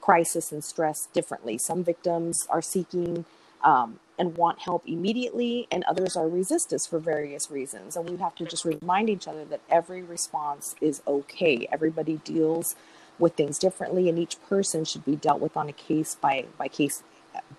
crisis 0.00 0.52
and 0.52 0.62
stress 0.64 1.06
differently. 1.12 1.58
Some 1.58 1.84
victims 1.84 2.46
are 2.50 2.62
seeking 2.62 3.24
um, 3.62 4.00
and 4.18 4.36
want 4.36 4.60
help 4.60 4.82
immediately, 4.86 5.68
and 5.70 5.84
others 5.84 6.16
are 6.16 6.28
resistant 6.28 6.82
for 6.88 6.98
various 6.98 7.50
reasons. 7.50 7.96
And 7.96 8.08
we 8.08 8.16
have 8.18 8.34
to 8.36 8.44
just 8.44 8.64
remind 8.64 9.08
each 9.10 9.28
other 9.28 9.44
that 9.46 9.60
every 9.70 10.02
response 10.02 10.74
is 10.80 11.02
okay. 11.06 11.66
Everybody 11.72 12.20
deals 12.24 12.76
with 13.18 13.34
things 13.34 13.58
differently, 13.58 14.08
and 14.08 14.18
each 14.18 14.36
person 14.48 14.84
should 14.84 15.04
be 15.04 15.16
dealt 15.16 15.40
with 15.40 15.56
on 15.56 15.68
a 15.68 15.72
case 15.72 16.16
by 16.16 16.46
by 16.58 16.68
case 16.68 17.02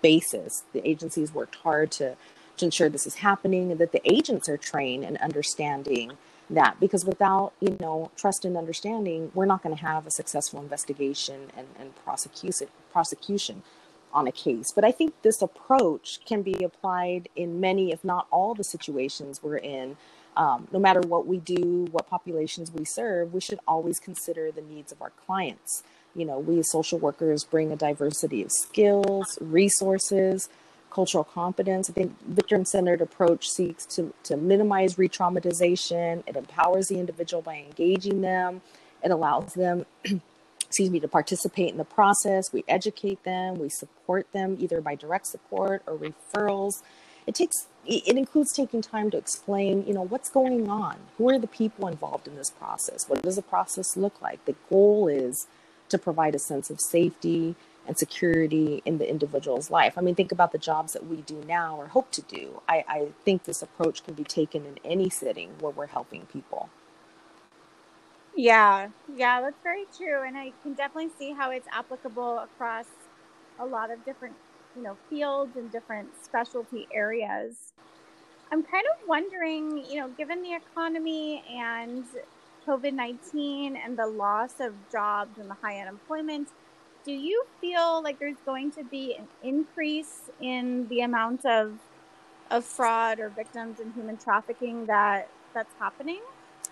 basis. 0.02 0.64
The 0.72 0.86
agencies 0.88 1.32
worked 1.34 1.56
hard 1.56 1.90
to 1.92 2.16
to 2.56 2.64
ensure 2.64 2.88
this 2.88 3.06
is 3.06 3.16
happening, 3.16 3.70
and 3.70 3.80
that 3.80 3.92
the 3.92 4.00
agents 4.10 4.48
are 4.48 4.56
trained 4.56 5.04
and 5.04 5.16
understanding 5.18 6.12
that 6.50 6.78
because 6.78 7.04
without 7.04 7.52
you 7.60 7.76
know 7.80 8.10
trust 8.16 8.44
and 8.44 8.54
understanding 8.54 9.32
we're 9.34 9.46
not 9.46 9.62
going 9.62 9.74
to 9.74 9.80
have 9.80 10.06
a 10.06 10.10
successful 10.10 10.60
investigation 10.60 11.50
and, 11.56 11.66
and 11.78 11.96
prosecution 12.04 12.68
prosecution 12.92 13.62
on 14.12 14.26
a 14.26 14.32
case 14.32 14.70
but 14.70 14.84
i 14.84 14.92
think 14.92 15.14
this 15.22 15.40
approach 15.40 16.20
can 16.26 16.42
be 16.42 16.62
applied 16.62 17.30
in 17.34 17.60
many 17.60 17.92
if 17.92 18.04
not 18.04 18.26
all 18.30 18.54
the 18.54 18.62
situations 18.62 19.42
we're 19.42 19.56
in 19.56 19.96
um, 20.36 20.68
no 20.72 20.78
matter 20.78 21.00
what 21.00 21.26
we 21.26 21.38
do, 21.38 21.86
what 21.90 22.08
populations 22.08 22.72
we 22.72 22.84
serve, 22.84 23.32
we 23.32 23.40
should 23.40 23.60
always 23.68 24.00
consider 24.00 24.50
the 24.50 24.62
needs 24.62 24.90
of 24.90 25.00
our 25.00 25.10
clients. 25.10 25.82
You 26.14 26.24
know, 26.24 26.38
we 26.38 26.58
as 26.58 26.70
social 26.70 26.98
workers 26.98 27.44
bring 27.44 27.72
a 27.72 27.76
diversity 27.76 28.42
of 28.42 28.50
skills, 28.50 29.38
resources, 29.40 30.48
cultural 30.94 31.24
competence. 31.24 31.90
I 31.90 31.92
think 31.92 32.16
victim 32.26 32.64
centered 32.64 33.00
approach 33.00 33.48
seeks 33.48 33.84
to, 33.86 34.14
to 34.24 34.36
minimize 34.36 34.96
re 34.96 35.08
traumatization, 35.08 36.22
it 36.26 36.36
empowers 36.36 36.88
the 36.88 36.98
individual 36.98 37.42
by 37.42 37.56
engaging 37.56 38.20
them, 38.20 38.62
it 39.02 39.10
allows 39.10 39.54
them. 39.54 39.86
excuse 40.66 40.90
me, 40.90 40.98
to 40.98 41.06
participate 41.06 41.70
in 41.70 41.76
the 41.76 41.84
process. 41.84 42.52
We 42.52 42.64
educate 42.66 43.22
them, 43.22 43.60
we 43.60 43.68
support 43.68 44.26
them 44.32 44.56
either 44.58 44.80
by 44.80 44.96
direct 44.96 45.28
support 45.28 45.84
or 45.86 45.96
referrals. 45.96 46.82
It 47.28 47.36
takes 47.36 47.68
it 47.86 48.16
includes 48.16 48.52
taking 48.52 48.82
time 48.82 49.10
to 49.10 49.16
explain, 49.16 49.86
you 49.86 49.94
know, 49.94 50.02
what's 50.02 50.30
going 50.30 50.68
on. 50.68 50.96
Who 51.18 51.28
are 51.28 51.38
the 51.38 51.46
people 51.46 51.86
involved 51.86 52.26
in 52.26 52.34
this 52.34 52.50
process? 52.50 53.08
What 53.08 53.22
does 53.22 53.36
the 53.36 53.42
process 53.42 53.96
look 53.96 54.20
like? 54.22 54.44
The 54.46 54.56
goal 54.70 55.06
is 55.06 55.46
to 55.90 55.98
provide 55.98 56.34
a 56.34 56.38
sense 56.38 56.70
of 56.70 56.80
safety 56.80 57.54
and 57.86 57.98
security 57.98 58.82
in 58.84 58.98
the 58.98 59.08
individual's 59.08 59.70
life. 59.70 59.94
I 59.96 60.00
mean, 60.00 60.14
think 60.14 60.32
about 60.32 60.52
the 60.52 60.58
jobs 60.58 60.92
that 60.94 61.06
we 61.06 61.22
do 61.22 61.42
now 61.46 61.76
or 61.76 61.88
hope 61.88 62.10
to 62.12 62.22
do. 62.22 62.62
I, 62.68 62.84
I 62.88 63.08
think 63.24 63.44
this 63.44 63.62
approach 63.62 64.04
can 64.04 64.14
be 64.14 64.24
taken 64.24 64.64
in 64.64 64.78
any 64.84 65.10
setting 65.10 65.50
where 65.60 65.72
we're 65.72 65.86
helping 65.86 66.26
people. 66.26 66.70
Yeah, 68.36 68.88
yeah, 69.14 69.40
that's 69.40 69.62
very 69.62 69.84
true. 69.96 70.26
And 70.26 70.36
I 70.36 70.52
can 70.62 70.74
definitely 70.74 71.10
see 71.18 71.32
how 71.32 71.50
it's 71.50 71.68
applicable 71.72 72.38
across 72.40 72.86
a 73.60 73.66
lot 73.66 73.90
of 73.90 74.04
different, 74.04 74.34
you 74.76 74.82
know, 74.82 74.96
fields 75.08 75.56
and 75.56 75.70
different 75.70 76.08
specialty 76.22 76.88
areas. 76.92 77.72
I'm 78.50 78.62
kind 78.62 78.84
of 78.92 79.08
wondering, 79.08 79.84
you 79.88 80.00
know, 80.00 80.08
given 80.08 80.42
the 80.42 80.54
economy 80.54 81.44
and 81.50 82.04
COVID 82.66 82.92
19 82.92 83.76
and 83.76 83.96
the 83.96 84.06
loss 84.06 84.60
of 84.60 84.74
jobs 84.90 85.38
and 85.38 85.48
the 85.48 85.54
high 85.54 85.80
unemployment, 85.80 86.48
do 87.04 87.12
you 87.12 87.44
feel 87.60 88.02
like 88.02 88.18
there's 88.18 88.40
going 88.46 88.70
to 88.72 88.84
be 88.84 89.14
an 89.14 89.28
increase 89.42 90.30
in 90.40 90.88
the 90.88 91.00
amount 91.00 91.44
of 91.44 91.78
of 92.50 92.64
fraud 92.64 93.20
or 93.20 93.30
victims 93.30 93.80
in 93.80 93.92
human 93.92 94.16
trafficking 94.16 94.86
that 94.86 95.28
that's 95.54 95.72
happening? 95.78 96.20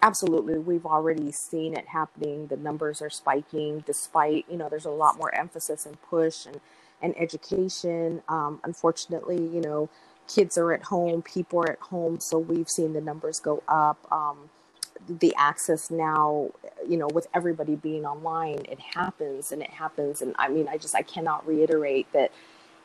Absolutely. 0.03 0.59
We've 0.59 0.85
already 0.85 1.31
seen 1.31 1.75
it 1.77 1.87
happening. 1.89 2.49
The 2.49 2.57
numbers 2.57 3.01
are 3.01 3.11
spiking 3.11 3.85
despite, 3.87 4.45
you 4.51 4.57
know, 4.57 4.69
there's 4.69 4.85
a 4.85 4.91
lot 4.91 5.17
more 5.17 5.33
emphasis 5.35 5.87
and 5.87 6.01
push 6.03 6.45
and, 6.45 6.61
and 7.01 7.15
education. 7.17 8.23
Um, 8.29 8.61
unfortunately, 8.65 9.37
you 9.37 9.61
know, 9.61 9.89
kids 10.27 10.59
are 10.59 10.73
at 10.73 10.85
home, 10.85 11.23
people 11.23 11.61
are 11.61 11.71
at 11.71 11.79
home, 11.79 12.19
so 12.19 12.39
we've 12.39 12.69
seen 12.69 12.95
the 12.95 13.01
numbers 13.01 13.39
go 13.39 13.63
up. 13.69 14.07
Um, 14.11 14.51
the 15.09 15.35
access 15.37 15.91
now, 15.91 16.51
you 16.89 16.97
know, 16.97 17.09
with 17.09 17.27
everybody 17.35 17.75
being 17.75 18.05
online, 18.05 18.61
it 18.69 18.79
happens 18.79 19.53
and 19.53 19.63
it 19.63 19.71
happens. 19.71 20.23
And 20.23 20.35
I 20.39 20.49
mean, 20.49 20.69
I 20.69 20.79
just, 20.79 20.95
I 20.95 21.03
cannot 21.03 21.47
reiterate 21.47 22.13
that 22.13 22.33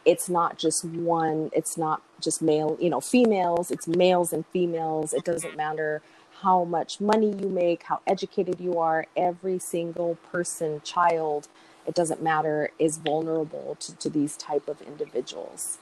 it's 0.06 0.30
not 0.30 0.58
just 0.58 0.86
one, 0.86 1.49
it's 1.53 1.77
not 1.77 2.01
just 2.21 2.41
male, 2.41 2.77
you 2.80 2.89
know, 2.89 3.01
females, 3.01 3.71
it's 3.71 3.88
males 3.88 4.32
and 4.32 4.45
females. 4.47 5.13
It 5.13 5.25
doesn't 5.25 5.58
matter 5.58 6.01
how 6.41 6.63
much 6.63 7.01
money 7.01 7.36
you 7.36 7.49
make, 7.49 7.84
how 7.84 7.99
educated 8.08 8.60
you 8.60 8.77
are, 8.77 9.08
every 9.15 9.60
single 9.60 10.15
person, 10.32 10.82
child, 10.84 11.47
it 11.86 11.95
doesn't 11.95 12.21
matter, 12.21 12.71
is 12.80 12.97
vulnerable 12.97 13.75
to, 13.80 13.95
to 13.95 14.10
these 14.10 14.38
type 14.38 14.67
of 14.67 14.82
individuals. 14.82 15.80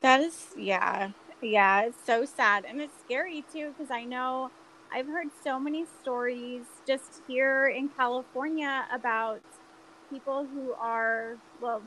That 0.00 0.20
is, 0.20 0.48
yeah, 0.56 1.10
yeah, 1.42 1.82
it's 1.82 2.04
so 2.04 2.24
sad. 2.24 2.64
And 2.64 2.80
it's 2.80 2.98
scary 3.04 3.44
too, 3.52 3.72
because 3.76 3.90
I 3.90 4.04
know 4.04 4.50
I've 4.92 5.06
heard 5.06 5.28
so 5.44 5.58
many 5.58 5.84
stories 6.00 6.62
just 6.86 7.22
here 7.26 7.68
in 7.68 7.88
California 7.90 8.86
about 8.92 9.40
people 10.10 10.46
who 10.46 10.72
are, 10.74 11.36
well, 11.60 11.82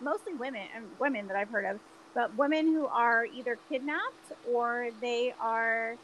mostly 0.00 0.34
women 0.34 0.68
and 0.74 0.86
women 0.98 1.26
that 1.28 1.36
I've 1.36 1.50
heard 1.50 1.64
of, 1.64 1.80
but 2.14 2.36
women 2.36 2.66
who 2.68 2.86
are 2.86 3.26
either 3.26 3.58
kidnapped 3.68 4.32
or 4.52 4.90
they 5.00 5.34
are 5.40 5.96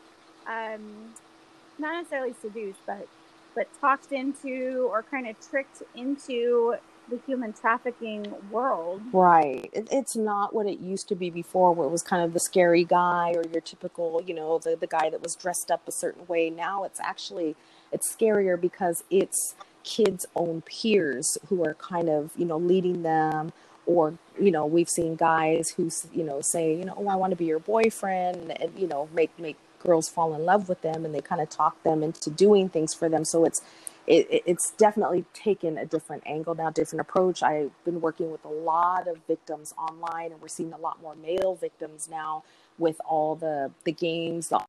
um, 0.47 1.15
not 1.79 1.95
necessarily 1.95 2.35
seduced, 2.41 2.81
but 2.87 3.07
but 3.55 3.67
talked 3.81 4.13
into 4.13 4.89
or 4.91 5.03
kind 5.03 5.27
of 5.29 5.37
tricked 5.51 5.83
into 5.95 6.77
the 7.11 7.21
human 7.27 7.53
trafficking 7.53 8.33
world. 8.51 9.03
Right. 9.13 9.69
It, 9.73 9.89
it's 9.91 10.17
not 10.17 10.55
what 10.55 10.67
it 10.67 10.81
used 10.81 11.09
to 11.09 11.15
be 11.15 11.31
before, 11.31 11.73
where 11.73 11.87
it 11.87 11.91
was 11.91 12.03
kind 12.03 12.23
of 12.23 12.33
the 12.33 12.41
scary 12.41 12.85
guy 12.85 13.33
or 13.35 13.45
your 13.53 13.61
typical, 13.61 14.23
you 14.27 14.35
know, 14.35 14.59
the, 14.59 14.77
the 14.77 14.87
guy 14.87 15.11
that 15.11 15.23
was 15.23 15.35
dressed 15.35 15.71
up 15.71 15.87
a 15.87 15.93
certain 15.93 16.27
way. 16.27 16.51
Now 16.51 16.85
it's 16.85 17.01
actually 17.01 17.57
it's 17.93 18.15
scarier 18.15 18.61
because 18.61 19.05
it's 19.11 19.55
kids' 19.83 20.27
own 20.37 20.63
peers 20.63 21.37
who 21.49 21.65
are 21.65 21.75
kind 21.75 22.09
of, 22.09 22.31
you 22.37 22.45
know, 22.45 22.59
leading 22.59 23.03
them 23.03 23.53
or 23.87 24.19
you 24.39 24.51
know 24.51 24.67
we've 24.67 24.91
seen 24.91 25.17
guys 25.17 25.71
who 25.71 25.91
you 26.13 26.23
know 26.23 26.43
say 26.43 26.77
you 26.77 26.85
know 26.85 26.93
oh 26.99 27.09
i 27.09 27.17
want 27.17 27.31
to 27.31 27.37
be 27.37 27.47
your 27.47 27.59
boyfriend 27.59 28.37
and, 28.37 28.61
and 28.61 28.79
you 28.79 28.87
know 28.87 29.09
make 29.15 29.37
make 29.39 29.57
girls 29.81 30.09
fall 30.09 30.35
in 30.35 30.45
love 30.45 30.69
with 30.69 30.83
them 30.83 31.05
and 31.05 31.15
they 31.15 31.21
kind 31.21 31.41
of 31.41 31.49
talk 31.49 31.83
them 31.83 32.03
into 32.03 32.31
doing 32.31 32.69
things 32.69 32.95
for 32.95 33.09
them. 33.09 33.25
So 33.25 33.45
it's 33.45 33.61
it, 34.07 34.43
it's 34.47 34.71
definitely 34.73 35.25
taken 35.35 35.79
a 35.79 35.87
different 35.87 36.23
angle 36.27 36.55
now, 36.55 36.71
different 36.71 37.01
approach. 37.01 37.43
I've 37.43 37.73
been 37.85 38.01
working 38.01 38.31
with 38.31 38.45
a 38.45 38.49
lot 38.49 39.09
of 39.09 39.19
victims 39.29 39.75
online, 39.79 40.33
and 40.33 40.41
we're 40.41 40.49
seeing 40.49 40.73
a 40.73 40.79
lot 40.79 41.01
more 41.03 41.15
male 41.15 41.55
victims 41.55 42.09
now 42.11 42.45
with 42.79 43.01
all 43.09 43.37
the 43.37 43.71
the 43.85 43.93
games, 43.93 44.49
the 44.49 44.61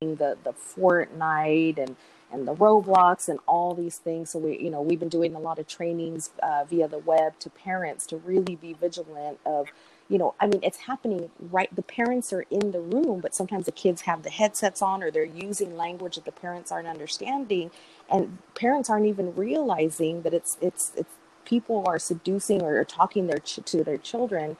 the, 0.00 0.38
the 0.44 0.52
Fortnite 0.52 1.78
and 1.78 1.96
and 2.30 2.46
the 2.46 2.54
Roblox 2.54 3.28
and 3.28 3.40
all 3.48 3.74
these 3.74 3.96
things. 3.98 4.30
So 4.30 4.38
we, 4.38 4.58
you 4.58 4.70
know, 4.70 4.82
we've 4.82 5.00
been 5.00 5.08
doing 5.08 5.34
a 5.34 5.40
lot 5.40 5.58
of 5.58 5.66
trainings 5.66 6.30
uh, 6.42 6.64
via 6.68 6.86
the 6.86 6.98
web 6.98 7.38
to 7.40 7.50
parents 7.50 8.06
to 8.08 8.18
really 8.18 8.56
be 8.56 8.74
vigilant 8.74 9.38
of 9.46 9.68
you 10.08 10.18
know, 10.18 10.34
I 10.40 10.46
mean, 10.46 10.60
it's 10.62 10.78
happening 10.78 11.30
right. 11.38 11.74
The 11.74 11.82
parents 11.82 12.32
are 12.32 12.46
in 12.50 12.72
the 12.72 12.80
room, 12.80 13.20
but 13.20 13.34
sometimes 13.34 13.66
the 13.66 13.72
kids 13.72 14.02
have 14.02 14.22
the 14.22 14.30
headsets 14.30 14.80
on 14.82 15.02
or 15.02 15.10
they're 15.10 15.24
using 15.24 15.76
language 15.76 16.16
that 16.16 16.24
the 16.24 16.32
parents 16.32 16.72
aren't 16.72 16.88
understanding, 16.88 17.70
and 18.10 18.38
parents 18.54 18.90
aren't 18.90 19.06
even 19.06 19.34
realizing 19.36 20.22
that 20.22 20.34
it's 20.34 20.58
it's 20.60 20.92
it's 20.96 21.10
people 21.44 21.84
are 21.88 21.98
seducing 21.98 22.62
or 22.62 22.84
talking 22.84 23.26
their 23.28 23.38
ch- 23.40 23.60
to 23.66 23.84
their 23.84 23.98
children 23.98 24.56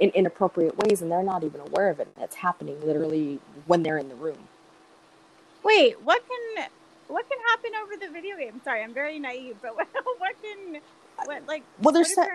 in 0.00 0.10
inappropriate 0.10 0.76
ways, 0.78 1.02
and 1.02 1.12
they're 1.12 1.22
not 1.22 1.44
even 1.44 1.60
aware 1.60 1.90
of 1.90 2.00
it. 2.00 2.08
It's 2.20 2.36
happening 2.36 2.80
literally 2.86 3.40
when 3.66 3.82
they're 3.84 3.98
in 3.98 4.08
the 4.10 4.16
room. 4.16 4.48
Wait, 5.64 6.00
what 6.02 6.22
can 6.28 6.66
what 7.08 7.28
can 7.28 7.38
happen 7.50 7.72
over 7.82 7.96
the 7.98 8.12
video 8.12 8.36
game? 8.38 8.60
Sorry, 8.64 8.82
I'm 8.84 8.94
very 8.94 9.18
naive, 9.20 9.56
but 9.62 9.76
what, 9.76 9.88
what 10.18 10.36
can 10.42 10.80
what 11.26 11.46
like 11.46 11.62
well 11.80 11.92
there's 11.92 12.14
se- 12.14 12.28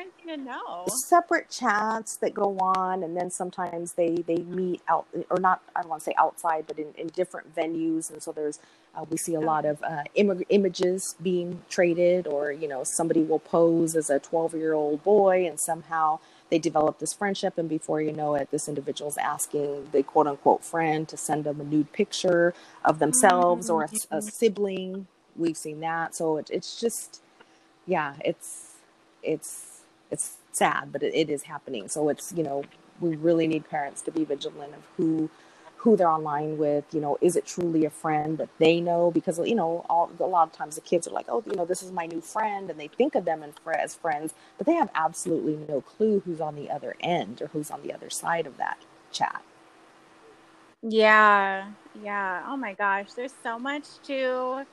separate 1.07 1.49
chats 1.49 2.17
that 2.17 2.33
go 2.33 2.57
on 2.59 3.03
and 3.03 3.15
then 3.15 3.29
sometimes 3.29 3.93
they 3.93 4.15
they 4.27 4.37
meet 4.37 4.81
out 4.87 5.05
or 5.29 5.39
not 5.39 5.61
i 5.75 5.81
don't 5.81 5.89
want 5.89 6.01
to 6.01 6.05
say 6.05 6.15
outside 6.17 6.65
but 6.67 6.77
in, 6.79 6.93
in 6.97 7.07
different 7.07 7.55
venues 7.55 8.11
and 8.11 8.21
so 8.21 8.31
there's 8.31 8.59
uh, 8.95 9.03
we 9.09 9.17
see 9.17 9.33
a 9.33 9.39
lot 9.39 9.65
of 9.65 9.83
uh, 9.83 10.03
Im- 10.15 10.43
images 10.49 11.15
being 11.21 11.61
traded 11.69 12.27
or 12.27 12.51
you 12.51 12.67
know 12.67 12.83
somebody 12.83 13.21
will 13.21 13.39
pose 13.39 13.95
as 13.95 14.09
a 14.09 14.19
12 14.19 14.55
year 14.55 14.73
old 14.73 15.03
boy 15.03 15.45
and 15.45 15.59
somehow 15.59 16.19
they 16.49 16.59
develop 16.59 16.99
this 16.99 17.13
friendship 17.13 17.57
and 17.57 17.67
before 17.67 18.01
you 18.01 18.11
know 18.11 18.35
it 18.35 18.49
this 18.51 18.67
individual 18.67 19.09
is 19.09 19.17
asking 19.17 19.87
the 19.91 20.03
quote 20.03 20.27
unquote 20.27 20.63
friend 20.63 21.07
to 21.07 21.17
send 21.17 21.43
them 21.43 21.59
a 21.59 21.63
nude 21.63 21.91
picture 21.91 22.53
of 22.83 22.99
themselves 22.99 23.67
mm-hmm. 23.67 23.75
or 23.75 23.83
a, 23.83 23.85
a, 23.85 23.89
mm-hmm. 23.89 24.19
sibling 24.21 25.07
we've 25.35 25.57
seen 25.57 25.79
that 25.79 26.15
so 26.15 26.37
it, 26.37 26.49
it's 26.51 26.79
just 26.79 27.21
yeah 27.85 28.13
it's 28.23 28.74
it's 29.25 29.81
it's 30.11 30.37
sad, 30.53 30.91
but 30.93 31.03
it, 31.03 31.15
it 31.15 31.31
is 31.31 31.43
happening. 31.43 31.89
So 31.89 32.09
it's 32.09 32.33
you 32.33 32.43
know 32.43 32.65
we 33.01 33.17
really 33.17 33.47
need 33.47 33.69
parents 33.69 34.01
to 34.03 34.11
be 34.11 34.25
vigilant 34.25 34.75
of 34.75 34.83
who 34.97 35.29
who 35.77 35.97
they're 35.97 36.09
online 36.09 36.57
with. 36.59 36.85
You 36.93 37.01
know 37.01 37.17
is 37.21 37.35
it 37.37 37.45
truly 37.47 37.85
a 37.85 37.91
friend 37.91 38.37
that 38.39 38.49
they 38.59 38.81
know? 38.81 39.11
Because 39.11 39.39
you 39.39 39.55
know 39.55 39.85
all, 39.89 40.11
a 40.19 40.25
lot 40.25 40.49
of 40.49 40.53
times 40.53 40.75
the 40.75 40.81
kids 40.81 41.07
are 41.07 41.11
like 41.13 41.27
oh 41.29 41.43
you 41.47 41.55
know 41.55 41.65
this 41.65 41.83
is 41.83 41.91
my 41.93 42.07
new 42.07 42.21
friend 42.21 42.69
and 42.71 42.79
they 42.79 42.89
think 42.89 43.15
of 43.15 43.25
them 43.25 43.43
as 43.43 43.95
friends 43.95 44.35
but 44.57 44.67
they 44.67 44.73
have 44.75 44.91
absolutely 44.95 45.57
no 45.69 45.81
clue 45.81 46.21
who's 46.25 46.41
on 46.41 46.55
the 46.55 46.71
other 46.71 46.95
end 47.01 47.41
or 47.41 47.47
who's 47.49 47.71
on 47.71 47.83
the 47.83 47.93
other 47.93 48.09
side 48.11 48.47
of 48.47 48.57
that 48.57 48.79
chat. 49.11 49.43
Yeah. 50.83 51.71
Yeah. 52.01 52.43
Oh 52.47 52.57
my 52.57 52.73
gosh. 52.73 53.13
There's 53.15 53.33
so 53.43 53.59
much 53.59 53.85
to 54.07 54.65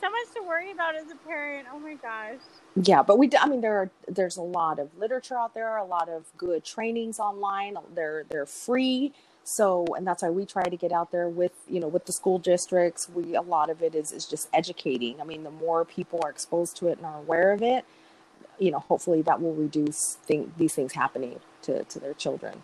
so 0.00 0.10
much 0.10 0.34
to 0.36 0.42
worry 0.46 0.72
about 0.72 0.94
as 0.96 1.10
a 1.10 1.16
parent. 1.26 1.68
Oh 1.72 1.78
my 1.78 1.94
gosh. 1.94 2.40
Yeah 2.82 3.02
but 3.02 3.18
we 3.18 3.30
i 3.40 3.48
mean 3.48 3.60
there 3.60 3.76
are 3.78 3.90
there's 4.06 4.36
a 4.36 4.42
lot 4.42 4.78
of 4.78 4.96
literature 4.98 5.36
out 5.36 5.54
there 5.54 5.76
a 5.76 5.84
lot 5.84 6.08
of 6.08 6.26
good 6.36 6.64
trainings 6.64 7.18
online. 7.18 7.76
They're 7.94 8.24
they're 8.30 8.46
free. 8.46 9.12
So 9.44 9.86
and 9.96 10.06
that's 10.06 10.22
why 10.22 10.30
we 10.30 10.44
try 10.46 10.64
to 10.64 10.76
get 10.76 10.92
out 10.92 11.10
there 11.10 11.28
with 11.28 11.52
you 11.68 11.80
know 11.80 11.88
with 11.88 12.06
the 12.06 12.12
school 12.12 12.38
districts. 12.38 13.08
We 13.08 13.34
a 13.34 13.42
lot 13.42 13.70
of 13.70 13.82
it 13.82 13.94
is 13.94 14.12
is 14.12 14.26
just 14.26 14.48
educating. 14.52 15.20
I 15.20 15.24
mean 15.24 15.44
the 15.44 15.50
more 15.50 15.84
people 15.84 16.20
are 16.24 16.30
exposed 16.30 16.76
to 16.78 16.88
it 16.88 16.98
and 16.98 17.06
are 17.06 17.18
aware 17.18 17.52
of 17.52 17.62
it 17.62 17.84
you 18.58 18.70
know 18.70 18.80
hopefully 18.80 19.22
that 19.22 19.40
will 19.40 19.54
reduce 19.54 20.14
thing, 20.24 20.52
these 20.58 20.74
things 20.74 20.92
happening 20.92 21.40
to 21.62 21.84
to 21.84 21.98
their 22.00 22.14
children. 22.14 22.62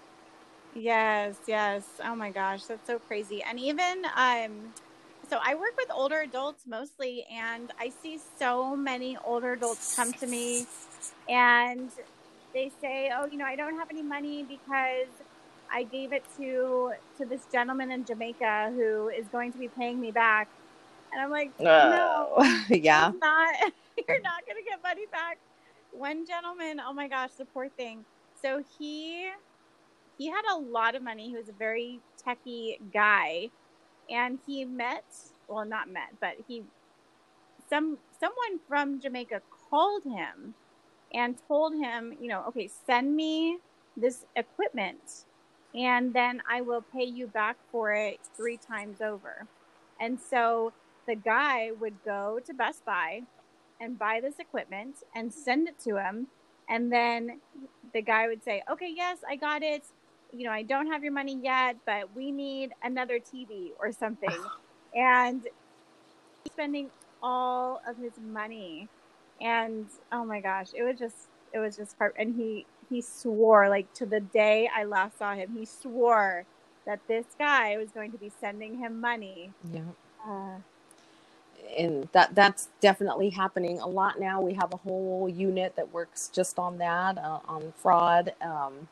Yes, 0.75 1.37
yes. 1.47 1.85
Oh 2.05 2.17
my 2.17 2.31
gosh, 2.31 2.65
that's 2.65 2.87
so 2.87 2.99
crazy. 2.99 3.43
And 3.43 3.59
even 3.61 4.05
um 4.17 4.75
so 5.29 5.39
I 5.43 5.55
work 5.55 5.77
with 5.77 5.91
older 5.93 6.21
adults 6.21 6.65
mostly 6.67 7.25
and 7.33 7.73
I 7.79 7.91
see 7.91 8.19
so 8.39 8.77
many 8.77 9.17
older 9.25 9.53
adults 9.53 9.97
come 9.97 10.13
to 10.15 10.27
me 10.27 10.67
and 11.29 11.91
they 12.53 12.71
say, 12.81 13.11
"Oh, 13.15 13.27
you 13.27 13.39
know, 13.39 13.45
I 13.45 13.57
don't 13.57 13.77
have 13.77 13.89
any 13.91 14.03
money 14.03 14.45
because 14.45 15.09
I 15.71 15.85
gave 15.85 16.13
it 16.13 16.25
to 16.39 16.93
to 17.19 17.25
this 17.27 17.47
gentleman 17.51 17.91
in 17.91 18.05
Jamaica 18.05 18.73
who 18.75 19.09
is 19.09 19.27
going 19.29 19.53
to 19.53 19.59
be 19.59 19.69
paying 19.69 20.01
me 20.01 20.11
back." 20.11 20.49
And 21.13 21.23
I'm 21.23 21.31
like, 21.31 21.51
"No. 21.61 22.35
Uh, 22.37 22.59
yeah. 22.69 23.11
Not 23.21 23.55
you're 24.09 24.23
not 24.23 24.43
going 24.47 24.63
to 24.63 24.69
get 24.69 24.83
money 24.83 25.07
back." 25.11 25.39
One 25.93 26.27
gentleman, 26.27 26.81
oh 26.85 26.93
my 26.93 27.09
gosh, 27.09 27.31
the 27.39 27.45
poor 27.45 27.69
thing. 27.69 28.05
So 28.41 28.63
he 28.79 29.31
he 30.19 30.29
had 30.29 30.43
a 30.53 30.59
lot 30.59 30.95
of 30.95 31.03
money. 31.03 31.29
He 31.29 31.37
was 31.37 31.49
a 31.49 31.53
very 31.53 32.01
techie 32.25 32.79
guy, 32.93 33.51
and 34.11 34.39
he 34.47 34.65
met 34.65 35.05
well, 35.49 35.65
not 35.65 35.89
met, 35.89 36.15
but 36.21 36.35
he 36.49 36.63
some 37.69 37.99
someone 38.19 38.61
from 38.69 39.01
Jamaica 39.01 39.43
called 39.71 40.05
him 40.05 40.55
and 41.13 41.37
told 41.47 41.75
him, 41.75 42.15
you 42.21 42.29
know, 42.29 42.45
okay, 42.49 42.71
send 42.87 43.15
me 43.15 43.59
this 43.97 44.25
equipment, 44.37 45.25
and 45.75 46.13
then 46.13 46.43
I 46.51 46.61
will 46.61 46.83
pay 46.83 47.05
you 47.05 47.27
back 47.27 47.57
for 47.71 47.93
it 47.93 48.21
three 48.37 48.57
times 48.57 49.01
over. 49.01 49.47
And 50.01 50.19
so 50.21 50.73
the 51.07 51.15
guy 51.15 51.71
would 51.81 52.03
go 52.05 52.41
to 52.45 52.55
Best 52.55 52.85
Buy 52.85 53.23
and 53.81 53.99
buy 53.99 54.21
this 54.21 54.39
equipment 54.39 54.97
and 55.15 55.33
send 55.33 55.69
it 55.69 55.79
to 55.85 55.97
him. 55.97 56.29
And 56.69 56.91
then 56.91 57.41
the 57.93 58.03
guy 58.03 58.27
would 58.27 58.43
say, 58.43 58.63
okay, 58.71 58.93
yes, 58.95 59.19
I 59.29 59.37
got 59.37 59.63
it 59.63 59.85
you 60.37 60.45
know, 60.45 60.53
I 60.53 60.63
don't 60.63 60.87
have 60.89 61.03
your 61.03 61.13
money 61.13 61.39
yet, 61.43 61.77
but 61.87 62.15
we 62.15 62.31
need 62.31 62.73
another 62.83 63.19
TV 63.19 63.71
or 63.79 63.93
something. 63.93 64.31
and 64.95 65.43
spending 66.47 66.91
all 67.23 67.81
of 67.89 67.97
his 67.97 68.13
money. 68.33 68.89
And 69.41 69.87
oh 70.13 70.25
my 70.25 70.41
gosh, 70.41 70.69
it 70.75 70.83
was 70.83 70.99
just, 70.99 71.29
it 71.53 71.59
was 71.59 71.77
just 71.77 71.99
part. 71.99 72.15
And 72.19 72.35
he, 72.35 72.67
he 72.89 73.01
swore, 73.01 73.69
like 73.69 73.93
to 73.95 74.07
the 74.07 74.21
day 74.21 74.69
I 74.75 74.85
last 74.85 75.19
saw 75.19 75.35
him, 75.35 75.57
he 75.57 75.65
swore 75.65 76.45
that 76.87 77.01
this 77.09 77.25
guy 77.39 77.77
was 77.79 77.91
going 77.91 78.13
to 78.13 78.19
be 78.19 78.31
sending 78.41 78.79
him 78.79 79.01
money. 79.01 79.51
Yeah. 79.73 79.81
Uh, 80.27 80.57
and 81.79 82.09
that 82.13 82.35
that's 82.35 82.69
definitely 82.81 83.31
happening 83.31 83.81
a 83.81 83.87
lot 83.87 84.21
now. 84.21 84.41
We 84.41 84.53
have 84.55 84.75
a 84.75 84.77
whole 84.77 85.29
unit 85.29 85.75
that 85.77 85.93
works 85.93 86.31
just 86.33 86.59
on 86.59 86.79
that, 86.79 87.17
uh, 87.17 87.41
on 87.49 87.73
fraud. 87.79 88.35
Um, 88.43 88.89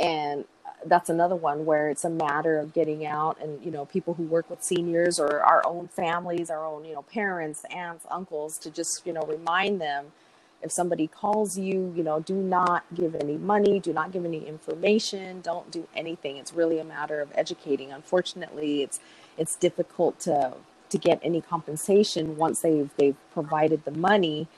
and 0.00 0.44
that's 0.86 1.10
another 1.10 1.36
one 1.36 1.66
where 1.66 1.90
it's 1.90 2.04
a 2.04 2.10
matter 2.10 2.58
of 2.58 2.72
getting 2.74 3.06
out 3.06 3.38
and 3.42 3.64
you 3.64 3.70
know 3.70 3.86
people 3.86 4.14
who 4.14 4.24
work 4.24 4.48
with 4.50 4.62
seniors 4.62 5.20
or 5.20 5.40
our 5.42 5.62
own 5.66 5.88
families 5.88 6.50
our 6.50 6.66
own 6.66 6.84
you 6.84 6.94
know 6.94 7.02
parents 7.02 7.64
aunts 7.74 8.06
uncles 8.10 8.58
to 8.58 8.70
just 8.70 9.06
you 9.06 9.12
know 9.12 9.22
remind 9.22 9.80
them 9.80 10.06
if 10.62 10.72
somebody 10.72 11.06
calls 11.06 11.58
you 11.58 11.92
you 11.96 12.02
know 12.04 12.20
do 12.20 12.34
not 12.34 12.84
give 12.94 13.14
any 13.16 13.36
money 13.38 13.80
do 13.80 13.92
not 13.92 14.12
give 14.12 14.24
any 14.24 14.46
information 14.46 15.40
don't 15.42 15.70
do 15.70 15.86
anything. 15.96 16.36
It's 16.36 16.52
really 16.54 16.78
a 16.78 16.84
matter 16.84 17.20
of 17.20 17.30
educating. 17.34 17.92
Unfortunately 17.92 18.82
it's 18.82 19.00
it's 19.38 19.56
difficult 19.56 20.20
to 20.20 20.54
to 20.90 20.98
get 20.98 21.20
any 21.22 21.40
compensation 21.40 22.36
once 22.36 22.60
they've 22.60 22.90
they've 22.96 23.16
provided 23.32 23.84
the 23.84 23.92
money. 23.92 24.48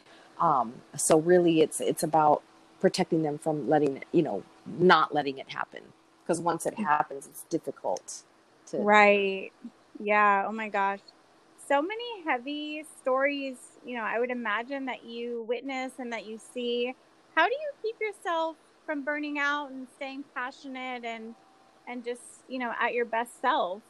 Um, 0.41 0.75
so 0.97 1.19
really 1.21 1.61
it's 1.63 1.81
it's 1.81 2.03
about 2.03 2.43
protecting 2.81 3.23
them 3.23 3.39
from 3.39 3.69
letting 3.69 4.05
you 4.13 4.23
know 4.23 4.43
not 4.67 5.15
letting 5.15 5.39
it 5.39 5.51
happen 5.51 5.83
because 6.25 6.41
once 6.41 6.67
it 6.67 6.75
happens, 6.75 7.27
it's 7.27 7.45
difficult 7.45 8.23
to. 8.69 8.79
Right. 8.79 9.53
Yeah. 10.01 10.45
Oh 10.49 10.53
my 10.53 10.69
gosh. 10.69 11.01
So 11.69 11.83
many 11.83 12.25
heavy 12.27 12.85
stories, 13.01 13.57
you 13.87 13.97
know, 13.97 14.03
I 14.05 14.19
would 14.19 14.31
imagine 14.31 14.87
that 14.87 15.05
you 15.05 15.45
witness 15.49 15.93
and 15.99 16.13
that 16.13 16.27
you 16.27 16.39
see. 16.55 16.95
How 17.35 17.47
do 17.47 17.53
you 17.53 17.73
keep 17.83 17.97
yourself 18.01 18.57
from 18.87 19.05
burning 19.05 19.39
out 19.39 19.71
and 19.71 19.87
staying 19.97 20.25
passionate 20.35 21.05
and 21.05 21.35
and 21.87 22.05
just, 22.05 22.23
you 22.49 22.59
know, 22.59 22.73
at 22.81 22.95
your 22.95 23.05
best 23.07 23.41
self? 23.41 23.83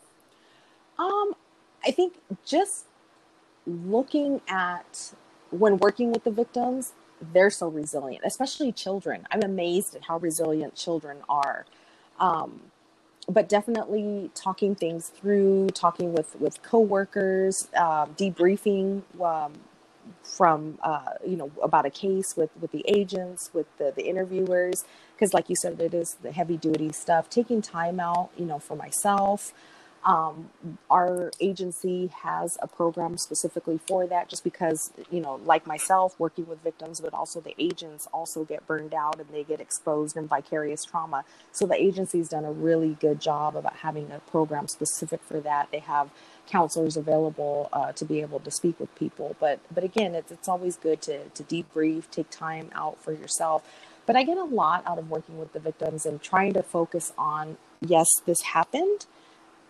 Um, 0.98 1.34
I 1.84 1.90
think 1.90 2.14
just 2.44 2.86
looking 3.66 4.40
at 4.48 5.12
when 5.50 5.78
working 5.78 6.12
with 6.12 6.24
the 6.24 6.30
victims, 6.30 6.92
they're 7.32 7.50
so 7.50 7.68
resilient, 7.68 8.24
especially 8.26 8.72
children. 8.72 9.26
I'm 9.30 9.42
amazed 9.42 9.94
at 9.94 10.04
how 10.04 10.18
resilient 10.18 10.74
children 10.74 11.18
are. 11.28 11.66
Um, 12.22 12.62
but 13.28 13.48
definitely 13.48 14.30
talking 14.34 14.74
things 14.74 15.08
through, 15.08 15.68
talking 15.70 16.12
with 16.14 16.36
with 16.40 16.62
coworkers, 16.62 17.68
uh, 17.76 18.06
debriefing 18.06 19.02
um, 19.22 19.54
from 20.22 20.78
uh, 20.82 21.06
you 21.26 21.36
know 21.36 21.50
about 21.62 21.86
a 21.86 21.90
case 21.90 22.36
with 22.36 22.50
with 22.60 22.72
the 22.72 22.84
agents, 22.88 23.50
with 23.54 23.66
the 23.78 23.92
the 23.96 24.06
interviewers, 24.06 24.84
because 25.14 25.34
like 25.34 25.50
you 25.50 25.56
said, 25.56 25.80
it 25.80 25.94
is 25.94 26.16
the 26.22 26.32
heavy 26.32 26.56
duty 26.58 26.92
stuff. 26.92 27.30
Taking 27.30 27.62
time 27.62 28.00
out, 28.00 28.30
you 28.38 28.46
know, 28.46 28.58
for 28.58 28.76
myself, 28.76 29.54
um, 30.04 30.50
our 30.90 31.30
agency 31.40 32.08
has 32.08 32.58
a 32.60 32.66
program 32.66 33.16
specifically 33.18 33.78
for 33.86 34.06
that, 34.06 34.28
just 34.28 34.42
because, 34.42 34.92
you 35.10 35.20
know, 35.20 35.40
like 35.44 35.66
myself, 35.66 36.18
working 36.18 36.46
with 36.46 36.62
victims, 36.62 37.00
but 37.00 37.14
also 37.14 37.40
the 37.40 37.54
agents 37.56 38.08
also 38.12 38.44
get 38.44 38.66
burned 38.66 38.94
out 38.94 39.20
and 39.20 39.28
they 39.32 39.44
get 39.44 39.60
exposed 39.60 40.16
in 40.16 40.26
vicarious 40.26 40.84
trauma. 40.84 41.24
So 41.52 41.66
the 41.66 41.80
agency's 41.80 42.28
done 42.28 42.44
a 42.44 42.52
really 42.52 42.96
good 43.00 43.20
job 43.20 43.56
about 43.56 43.76
having 43.76 44.10
a 44.10 44.18
program 44.18 44.66
specific 44.66 45.22
for 45.22 45.40
that. 45.40 45.68
They 45.70 45.78
have 45.78 46.10
counselors 46.48 46.96
available 46.96 47.68
uh, 47.72 47.92
to 47.92 48.04
be 48.04 48.20
able 48.20 48.40
to 48.40 48.50
speak 48.50 48.80
with 48.80 48.92
people. 48.96 49.36
But 49.38 49.60
but 49.72 49.84
again, 49.84 50.14
it's 50.16 50.32
it's 50.32 50.48
always 50.48 50.76
good 50.76 51.00
to 51.02 51.28
to 51.28 51.44
debrief, 51.44 52.10
take 52.10 52.28
time 52.30 52.70
out 52.74 53.02
for 53.02 53.12
yourself. 53.12 53.62
But 54.04 54.16
I 54.16 54.24
get 54.24 54.36
a 54.36 54.44
lot 54.44 54.82
out 54.84 54.98
of 54.98 55.08
working 55.08 55.38
with 55.38 55.52
the 55.52 55.60
victims 55.60 56.04
and 56.04 56.20
trying 56.20 56.54
to 56.54 56.62
focus 56.62 57.12
on 57.16 57.56
yes, 57.80 58.08
this 58.26 58.42
happened 58.42 59.06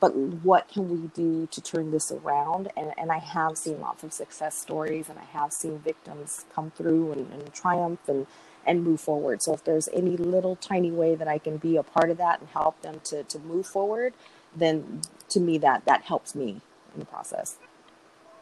but 0.03 0.17
what 0.17 0.67
can 0.67 0.89
we 0.91 1.07
do 1.15 1.47
to 1.53 1.61
turn 1.61 1.93
this 1.93 2.11
around? 2.11 2.73
And, 2.77 2.93
and 2.99 3.13
I 3.13 3.19
have 3.21 3.57
seen 3.57 3.81
lots 3.81 4.03
of 4.03 4.13
success 4.13 4.59
stories 4.59 5.09
and 5.09 5.17
I 5.17 5.23
have 5.27 5.53
seen 5.53 5.79
victims 5.79 6.45
come 6.53 6.73
through 6.73 7.13
and, 7.13 7.33
and 7.33 7.55
triumph 7.55 8.01
and, 8.09 8.27
and 8.67 8.83
move 8.83 9.01
forward. 9.01 9.43
So 9.43 9.55
if 9.55 9.63
there's 9.63 9.89
any 9.93 10.17
little 10.17 10.57
tiny 10.57 10.91
way 10.91 11.15
that 11.15 11.29
I 11.29 11.39
can 11.39 11.57
be 11.57 11.77
a 11.77 11.85
part 11.85 12.11
of 12.11 12.17
that 12.17 12.41
and 12.41 12.49
help 12.49 12.83
them 12.83 13.01
to, 13.05 13.23
to 13.23 13.39
move 13.39 13.65
forward, 13.65 14.13
then 14.57 15.03
to 15.29 15.39
me 15.39 15.57
that 15.59 15.85
that 15.85 16.03
helps 16.03 16.35
me 16.35 16.63
in 16.95 16.99
the 16.99 17.07
process. 17.07 17.59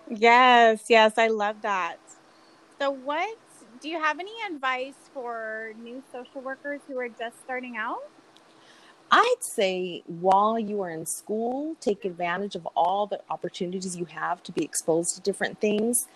Yes, 0.09 0.87
yes, 0.89 1.19
I 1.19 1.29
love 1.29 1.57
that. 1.61 1.99
So 2.79 2.91
what 2.91 3.37
do 3.83 3.91
you 3.91 4.01
have 4.03 4.19
any 4.19 4.33
advice 4.51 5.11
for 5.13 5.75
new 5.79 6.03
social 6.11 6.41
workers 6.41 6.81
who 6.89 6.99
are 6.99 7.11
just 7.11 7.39
starting 7.45 7.77
out? 7.77 8.01
I'd 9.11 9.37
say 9.41 10.03
while 10.07 10.59
you 10.59 10.83
are 10.83 10.91
in 10.91 11.07
school, 11.07 11.77
take 11.81 12.05
advantage 12.05 12.55
of 12.55 12.67
all 12.77 13.07
the 13.07 13.21
opportunities 13.29 13.97
you 13.97 14.05
have 14.07 14.43
to 14.45 14.53
be 14.53 14.65
exposed 14.65 15.17
to 15.17 15.21
different 15.21 15.61
things. 15.61 16.07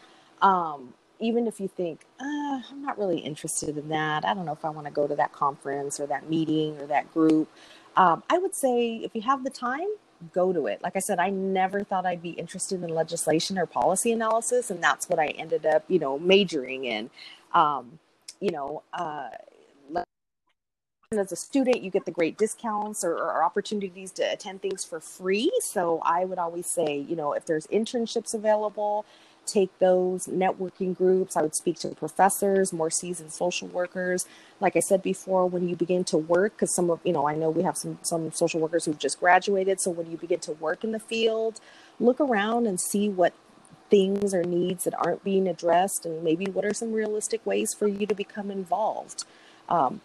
Um, 0.42 0.94
even 1.20 1.46
if 1.46 1.60
you 1.60 1.68
think, 1.68 2.02
uh, 2.20 2.60
I'm 2.70 2.82
not 2.82 2.98
really 2.98 3.18
interested 3.18 3.78
in 3.78 3.88
that, 3.88 4.24
I 4.24 4.34
don't 4.34 4.44
know 4.44 4.52
if 4.52 4.64
I 4.64 4.70
want 4.70 4.86
to 4.86 4.92
go 4.92 5.06
to 5.06 5.14
that 5.16 5.32
conference 5.32 5.98
or 5.98 6.06
that 6.06 6.28
meeting 6.28 6.78
or 6.80 6.86
that 6.86 7.12
group. 7.12 7.48
Um, 7.96 8.22
I 8.28 8.38
would 8.38 8.54
say 8.54 8.96
if 8.96 9.14
you 9.14 9.22
have 9.22 9.44
the 9.44 9.50
time, 9.50 9.88
go 10.32 10.52
to 10.52 10.66
it. 10.66 10.82
Like 10.82 10.96
I 10.96 11.00
said, 11.00 11.18
I 11.18 11.30
never 11.30 11.80
thought 11.80 12.06
I'd 12.06 12.22
be 12.22 12.30
interested 12.30 12.82
in 12.82 12.90
legislation 12.90 13.58
or 13.58 13.66
policy 13.66 14.12
analysis, 14.12 14.70
and 14.70 14.82
that's 14.82 15.08
what 15.08 15.18
I 15.18 15.26
ended 15.28 15.66
up, 15.66 15.84
you 15.88 15.98
know, 15.98 16.18
majoring 16.18 16.84
in. 16.84 17.10
Um, 17.52 17.98
you 18.40 18.50
know, 18.50 18.82
uh, 18.92 19.28
as 21.18 21.32
a 21.32 21.36
student, 21.36 21.82
you 21.82 21.90
get 21.90 22.04
the 22.04 22.10
great 22.10 22.36
discounts 22.38 23.04
or, 23.04 23.14
or, 23.14 23.44
opportunities 23.44 24.10
to 24.12 24.32
attend 24.32 24.62
things 24.62 24.84
for 24.84 25.00
free. 25.00 25.50
So 25.60 26.00
I 26.04 26.24
would 26.24 26.38
always 26.38 26.66
say, 26.66 26.98
you 26.98 27.16
know, 27.16 27.32
if 27.32 27.46
there's 27.46 27.66
internships 27.68 28.34
available, 28.34 29.04
take 29.46 29.78
those 29.78 30.26
networking 30.26 30.96
groups. 30.96 31.36
I 31.36 31.42
would 31.42 31.54
speak 31.54 31.78
to 31.80 31.88
professors, 31.90 32.72
more 32.72 32.90
seasoned 32.90 33.32
social 33.32 33.68
workers. 33.68 34.26
Like 34.60 34.76
I 34.76 34.80
said 34.80 35.02
before, 35.02 35.46
when 35.46 35.68
you 35.68 35.76
begin 35.76 36.04
to 36.04 36.18
work, 36.18 36.54
because 36.54 36.74
some 36.74 36.90
of, 36.90 37.00
you 37.04 37.12
know, 37.12 37.28
I 37.28 37.34
know 37.34 37.50
we 37.50 37.62
have 37.62 37.76
some, 37.76 37.98
some 38.02 38.32
social 38.32 38.60
workers 38.60 38.84
who've 38.84 38.98
just 38.98 39.20
graduated. 39.20 39.80
So 39.80 39.90
when 39.90 40.10
you 40.10 40.16
begin 40.16 40.40
to 40.40 40.52
work 40.52 40.84
in 40.84 40.92
the 40.92 41.00
field, 41.00 41.60
look 42.00 42.20
around 42.20 42.66
and 42.66 42.80
see 42.80 43.08
what 43.08 43.34
things 43.90 44.34
or 44.34 44.42
needs 44.42 44.84
that 44.84 44.94
aren't 44.94 45.22
being 45.22 45.46
addressed 45.46 46.06
and 46.06 46.22
maybe 46.24 46.46
what 46.46 46.64
are 46.64 46.74
some 46.74 46.92
realistic 46.92 47.44
ways 47.44 47.74
for 47.74 47.86
you 47.86 48.06
to 48.06 48.14
become 48.14 48.50
involved. 48.50 49.24
Um, 49.68 50.00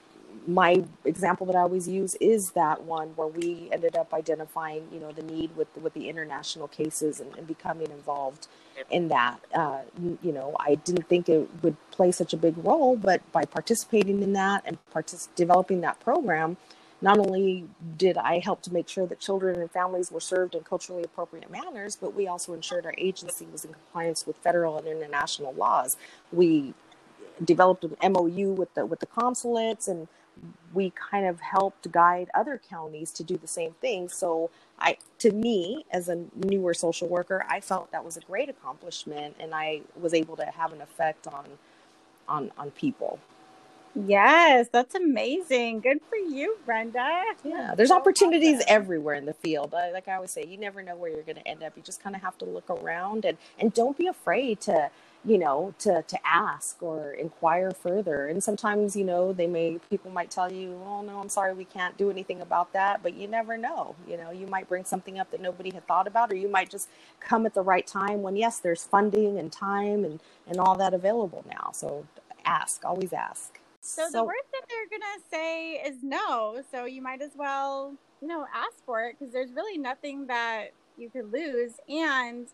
my 0.47 0.83
example 1.05 1.45
that 1.47 1.55
I 1.55 1.59
always 1.59 1.87
use 1.87 2.15
is 2.15 2.51
that 2.51 2.83
one 2.83 3.09
where 3.09 3.27
we 3.27 3.69
ended 3.71 3.95
up 3.95 4.13
identifying, 4.13 4.87
you 4.91 4.99
know, 4.99 5.11
the 5.11 5.23
need 5.23 5.55
with 5.55 5.67
with 5.81 5.93
the 5.93 6.09
international 6.09 6.67
cases 6.67 7.19
and, 7.19 7.35
and 7.37 7.47
becoming 7.47 7.91
involved 7.91 8.47
in 8.89 9.09
that. 9.09 9.39
Uh, 9.53 9.79
you 10.21 10.31
know, 10.31 10.55
I 10.59 10.75
didn't 10.75 11.07
think 11.07 11.29
it 11.29 11.49
would 11.63 11.77
play 11.91 12.11
such 12.11 12.33
a 12.33 12.37
big 12.37 12.55
role, 12.57 12.95
but 12.95 13.21
by 13.31 13.45
participating 13.45 14.21
in 14.21 14.33
that 14.33 14.63
and 14.65 14.77
partic- 14.93 15.27
developing 15.35 15.81
that 15.81 15.99
program, 15.99 16.57
not 17.01 17.17
only 17.17 17.65
did 17.97 18.17
I 18.17 18.39
help 18.39 18.61
to 18.63 18.73
make 18.73 18.89
sure 18.89 19.05
that 19.07 19.19
children 19.19 19.59
and 19.59 19.71
families 19.71 20.11
were 20.11 20.19
served 20.19 20.55
in 20.55 20.63
culturally 20.63 21.03
appropriate 21.03 21.49
manners, 21.49 21.95
but 21.95 22.13
we 22.13 22.27
also 22.27 22.53
ensured 22.53 22.85
our 22.85 22.95
agency 22.97 23.47
was 23.51 23.63
in 23.63 23.73
compliance 23.73 24.27
with 24.27 24.35
federal 24.37 24.77
and 24.77 24.87
international 24.87 25.53
laws. 25.53 25.95
We 26.31 26.73
developed 27.43 27.85
an 27.85 27.95
MOU 28.11 28.51
with 28.51 28.73
the 28.73 28.85
with 28.85 28.99
the 28.99 29.05
consulates 29.05 29.87
and 29.87 30.07
we 30.73 30.91
kind 30.91 31.25
of 31.27 31.41
helped 31.41 31.91
guide 31.91 32.29
other 32.35 32.59
counties 32.69 33.11
to 33.13 33.23
do 33.23 33.37
the 33.37 33.47
same 33.47 33.73
thing. 33.81 34.09
So 34.09 34.51
I 34.79 34.97
to 35.19 35.31
me 35.31 35.85
as 35.91 36.09
a 36.09 36.25
newer 36.35 36.73
social 36.73 37.07
worker, 37.07 37.45
I 37.49 37.61
felt 37.61 37.91
that 37.91 38.05
was 38.05 38.17
a 38.17 38.21
great 38.21 38.49
accomplishment 38.49 39.37
and 39.39 39.55
I 39.55 39.81
was 39.99 40.13
able 40.13 40.37
to 40.37 40.45
have 40.45 40.73
an 40.73 40.81
effect 40.81 41.27
on 41.27 41.45
on 42.27 42.51
on 42.57 42.71
people. 42.71 43.19
Yes, 43.95 44.69
that's 44.71 44.95
amazing. 44.95 45.81
Good 45.81 45.99
for 46.09 46.17
you, 46.17 46.57
Brenda. 46.65 47.23
Yeah, 47.43 47.75
there's 47.75 47.91
opportunities 47.91 48.61
awesome. 48.61 48.67
everywhere 48.67 49.15
in 49.15 49.25
the 49.25 49.33
field. 49.33 49.73
Like 49.73 50.07
I 50.07 50.15
always 50.15 50.31
say, 50.31 50.45
you 50.45 50.57
never 50.57 50.83
know 50.83 50.95
where 50.95 51.11
you're 51.11 51.23
going 51.23 51.37
to 51.37 51.47
end 51.47 51.63
up. 51.63 51.73
You 51.77 51.83
just 51.83 52.03
kind 52.03 52.15
of 52.15 52.21
have 52.21 52.37
to 52.39 52.45
look 52.45 52.69
around 52.69 53.25
and 53.25 53.37
and 53.59 53.73
don't 53.73 53.97
be 53.97 54.07
afraid 54.07 54.61
to 54.61 54.91
you 55.25 55.37
know 55.37 55.73
to 55.79 56.01
to 56.03 56.17
ask 56.25 56.81
or 56.81 57.11
inquire 57.11 57.71
further. 57.71 58.27
And 58.27 58.43
sometimes 58.43 58.95
you 58.95 59.03
know 59.03 59.33
they 59.33 59.47
may 59.47 59.79
people 59.89 60.11
might 60.11 60.31
tell 60.31 60.51
you 60.51 60.81
oh 60.85 61.01
no 61.01 61.19
i'm 61.19 61.29
sorry 61.29 61.53
we 61.53 61.65
can't 61.65 61.97
do 61.97 62.09
anything 62.09 62.41
about 62.41 62.73
that 62.73 63.03
but 63.03 63.13
you 63.15 63.27
never 63.27 63.57
know. 63.57 63.95
You 64.07 64.17
know 64.17 64.31
you 64.31 64.47
might 64.47 64.69
bring 64.69 64.85
something 64.85 65.19
up 65.19 65.31
that 65.31 65.41
nobody 65.41 65.71
had 65.71 65.85
thought 65.87 66.07
about 66.07 66.31
or 66.31 66.35
you 66.35 66.49
might 66.49 66.69
just 66.69 66.89
come 67.19 67.45
at 67.45 67.53
the 67.53 67.61
right 67.61 67.85
time 67.85 68.21
when 68.21 68.35
yes 68.35 68.59
there's 68.59 68.83
funding 68.83 69.37
and 69.37 69.51
time 69.51 70.05
and 70.05 70.21
and 70.47 70.57
all 70.57 70.75
that 70.75 70.93
available 70.93 71.43
now. 71.49 71.71
So 71.73 72.05
ask 72.45 72.85
always 72.85 73.13
ask. 73.13 73.59
So, 73.81 74.03
so 74.11 74.19
the 74.19 74.23
worst 74.23 74.47
that 74.53 74.63
they're 74.69 74.99
gonna 74.99 75.23
say 75.29 75.73
is 75.75 75.97
no. 76.03 76.61
So 76.71 76.85
you 76.85 77.01
might 77.01 77.21
as 77.21 77.31
well 77.35 77.93
you 78.21 78.27
know 78.27 78.45
ask 78.53 78.83
for 78.85 79.03
it 79.03 79.17
because 79.19 79.33
there's 79.33 79.51
really 79.51 79.77
nothing 79.77 80.27
that 80.27 80.71
you 80.97 81.09
could 81.09 81.31
lose. 81.31 81.73
And 81.89 82.47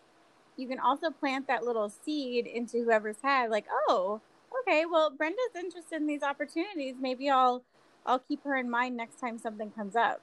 you 0.56 0.68
can 0.68 0.78
also 0.78 1.10
plant 1.10 1.46
that 1.48 1.64
little 1.64 1.88
seed 1.88 2.46
into 2.46 2.78
whoever's 2.84 3.20
head 3.22 3.50
like 3.50 3.66
oh 3.88 4.20
okay 4.62 4.84
well 4.86 5.10
brenda's 5.10 5.38
interested 5.54 5.96
in 6.00 6.06
these 6.06 6.22
opportunities. 6.22 6.94
Maybe 7.00 7.28
i'll 7.28 7.62
i'll 8.04 8.18
keep 8.18 8.42
her 8.44 8.56
in 8.56 8.70
mind 8.70 8.96
next 8.96 9.20
time 9.20 9.38
something 9.38 9.70
comes 9.70 9.96
up. 9.96 10.20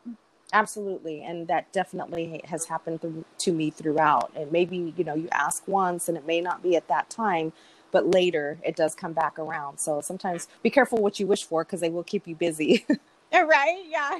Absolutely. 0.52 1.24
And 1.24 1.48
that 1.48 1.72
definitely 1.74 2.40
has 2.46 2.66
happened 2.66 3.02
th- 3.02 3.26
to 3.40 3.52
me 3.52 3.72
throughout. 3.72 4.32
And 4.36 4.52
maybe 4.52 4.94
you 4.96 5.04
know 5.04 5.16
you 5.16 5.28
ask 5.32 5.68
once 5.68 6.08
and 6.08 6.18
it 6.18 6.28
may 6.28 6.42
not 6.42 6.62
be 6.62 6.76
at 6.76 6.88
that 6.88 7.10
time 7.10 7.54
but 7.92 8.08
later 8.08 8.58
it 8.64 8.76
does 8.76 8.96
come 8.96 9.14
back 9.14 9.38
around. 9.38 9.80
So 9.80 10.02
sometimes 10.02 10.48
be 10.64 10.70
careful 10.70 11.00
what 11.00 11.20
you 11.20 11.28
wish 11.28 11.44
for 11.44 11.64
because 11.64 11.80
they 11.80 11.90
will 11.90 12.04
keep 12.04 12.28
you 12.28 12.36
busy. 12.36 12.86
Right? 13.34 13.84
Yeah. 13.90 14.20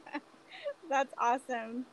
That's 0.88 1.12
awesome 1.18 1.84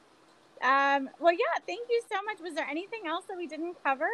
um, 0.63 1.09
well, 1.19 1.33
yeah, 1.33 1.59
thank 1.67 1.87
you 1.89 2.01
so 2.11 2.17
much. 2.25 2.39
Was 2.41 2.55
there 2.55 2.67
anything 2.69 3.01
else 3.07 3.25
that 3.29 3.37
we 3.37 3.47
didn't 3.47 3.77
cover? 3.83 4.09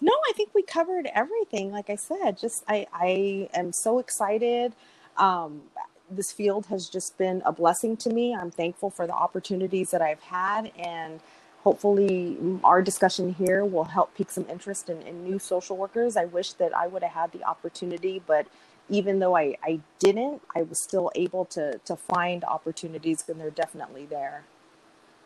No, 0.00 0.12
I 0.30 0.32
think 0.34 0.50
we 0.54 0.62
covered 0.62 1.08
everything. 1.14 1.72
Like 1.72 1.90
I 1.90 1.96
said, 1.96 2.38
just 2.38 2.64
I, 2.68 2.86
I 2.92 3.48
am 3.54 3.72
so 3.72 3.98
excited. 3.98 4.74
Um, 5.16 5.62
this 6.10 6.32
field 6.32 6.66
has 6.66 6.88
just 6.88 7.18
been 7.18 7.42
a 7.44 7.52
blessing 7.52 7.96
to 7.98 8.10
me. 8.10 8.34
I'm 8.34 8.50
thankful 8.50 8.90
for 8.90 9.06
the 9.06 9.12
opportunities 9.14 9.90
that 9.90 10.02
I've 10.02 10.22
had, 10.22 10.72
and 10.78 11.20
hopefully, 11.64 12.38
our 12.64 12.82
discussion 12.82 13.34
here 13.34 13.64
will 13.64 13.84
help 13.84 14.14
pique 14.16 14.30
some 14.30 14.46
interest 14.48 14.88
in, 14.88 15.02
in 15.02 15.24
new 15.24 15.38
social 15.40 15.76
workers. 15.76 16.16
I 16.16 16.26
wish 16.26 16.52
that 16.54 16.76
I 16.76 16.86
would 16.86 17.02
have 17.02 17.12
had 17.12 17.32
the 17.32 17.44
opportunity, 17.44 18.22
but 18.26 18.46
even 18.88 19.18
though 19.18 19.36
I, 19.36 19.56
I 19.64 19.80
didn't, 19.98 20.42
I 20.56 20.62
was 20.62 20.80
still 20.80 21.10
able 21.16 21.44
to 21.46 21.78
to 21.84 21.96
find 21.96 22.44
opportunities, 22.44 23.24
and 23.28 23.40
they're 23.40 23.50
definitely 23.50 24.06
there. 24.06 24.44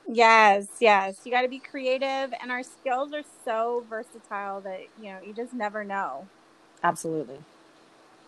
Yes, 0.08 0.68
yes. 0.80 1.20
You 1.24 1.32
got 1.32 1.42
to 1.42 1.48
be 1.48 1.58
creative, 1.58 2.32
and 2.40 2.50
our 2.50 2.62
skills 2.62 3.12
are 3.12 3.24
so 3.44 3.84
versatile 3.90 4.60
that 4.60 4.82
you 5.02 5.10
know 5.10 5.18
you 5.26 5.32
just 5.32 5.52
never 5.52 5.84
know. 5.84 6.26
Absolutely. 6.82 7.38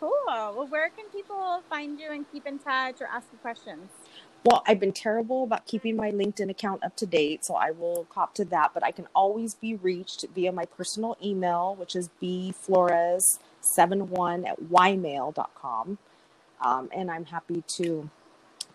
Cool. 0.00 0.12
Well, 0.26 0.66
where 0.68 0.90
can 0.90 1.06
people 1.10 1.62
find 1.68 1.98
you 1.98 2.12
and 2.12 2.24
keep 2.30 2.46
in 2.46 2.58
touch 2.58 3.00
or 3.00 3.06
ask 3.06 3.26
you 3.32 3.38
questions? 3.38 3.90
Well, 4.44 4.62
I've 4.66 4.78
been 4.78 4.92
terrible 4.92 5.42
about 5.42 5.66
keeping 5.66 5.96
my 5.96 6.12
LinkedIn 6.12 6.48
account 6.48 6.84
up 6.84 6.94
to 6.96 7.06
date, 7.06 7.44
so 7.44 7.54
I 7.54 7.72
will 7.72 8.06
cop 8.08 8.34
to 8.34 8.44
that. 8.46 8.70
But 8.74 8.84
I 8.84 8.92
can 8.92 9.08
always 9.14 9.54
be 9.54 9.74
reached 9.74 10.24
via 10.34 10.52
my 10.52 10.64
personal 10.64 11.16
email, 11.22 11.74
which 11.74 11.96
is 11.96 12.08
bflores71 12.22 14.48
at 14.48 14.60
ymail.com. 14.60 15.98
Um, 16.60 16.88
and 16.92 17.10
I'm 17.10 17.24
happy 17.24 17.62
to 17.66 18.08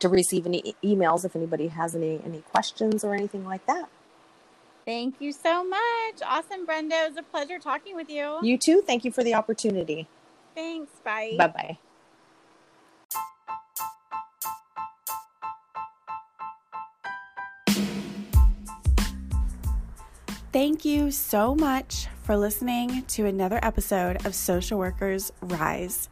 to 0.03 0.09
receive 0.09 0.45
any 0.45 0.75
emails 0.83 1.25
if 1.25 1.35
anybody 1.35 1.67
has 1.69 1.95
any 1.95 2.21
any 2.23 2.41
questions 2.41 3.03
or 3.03 3.15
anything 3.15 3.45
like 3.45 3.65
that. 3.65 3.89
Thank 4.85 5.21
you 5.21 5.31
so 5.31 5.63
much. 5.63 6.21
Awesome, 6.25 6.65
Brenda. 6.65 6.95
It 6.95 7.09
was 7.09 7.17
a 7.17 7.23
pleasure 7.23 7.57
talking 7.57 7.95
with 7.95 8.09
you. 8.09 8.39
You 8.43 8.57
too. 8.57 8.83
Thank 8.85 9.05
you 9.05 9.11
for 9.11 9.23
the 9.23 9.33
opportunity. 9.33 10.07
Thanks. 10.55 10.91
Bye. 11.03 11.35
Bye 11.37 11.47
bye. 11.47 11.77
Thank 20.51 20.85
you 20.85 21.09
so 21.09 21.55
much 21.55 22.07
for 22.21 22.37
listening 22.37 23.03
to 23.07 23.25
another 23.25 23.59
episode 23.63 24.23
of 24.25 24.35
Social 24.35 24.77
Workers 24.77 25.31
Rise. 25.41 26.09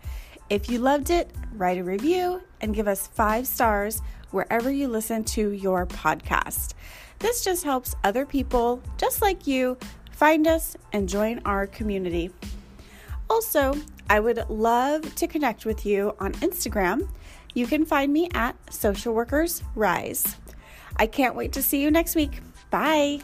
If 0.52 0.70
you 0.70 0.80
loved 0.80 1.12
it, 1.12 1.32
write 1.56 1.78
a 1.78 1.84
review 1.86 2.42
and 2.60 2.76
give 2.76 2.86
us 2.86 3.08
five 3.08 3.48
stars 3.48 4.02
wherever 4.32 4.70
you 4.70 4.90
listen 4.90 5.24
to 5.24 5.52
your 5.52 5.86
podcast. 5.86 6.74
This 7.20 7.42
just 7.42 7.64
helps 7.64 7.96
other 8.04 8.26
people 8.26 8.84
just 8.98 9.22
like 9.22 9.48
you 9.48 9.78
find 10.12 10.46
us 10.46 10.76
and 10.92 11.08
join 11.08 11.40
our 11.46 11.68
community. 11.68 12.32
Also, 13.30 13.76
I 14.10 14.20
would 14.20 14.44
love 14.50 15.16
to 15.16 15.26
connect 15.26 15.64
with 15.64 15.86
you 15.86 16.18
on 16.20 16.34
Instagram. 16.34 17.08
You 17.54 17.66
can 17.66 17.86
find 17.86 18.12
me 18.12 18.28
at 18.34 18.58
Social 18.74 19.14
Workers 19.14 19.64
Rise. 19.74 20.36
I 20.98 21.08
can't 21.08 21.34
wait 21.34 21.54
to 21.54 21.64
see 21.64 21.82
you 21.82 21.90
next 21.92 22.14
week. 22.14 22.42
Bye. 22.70 23.22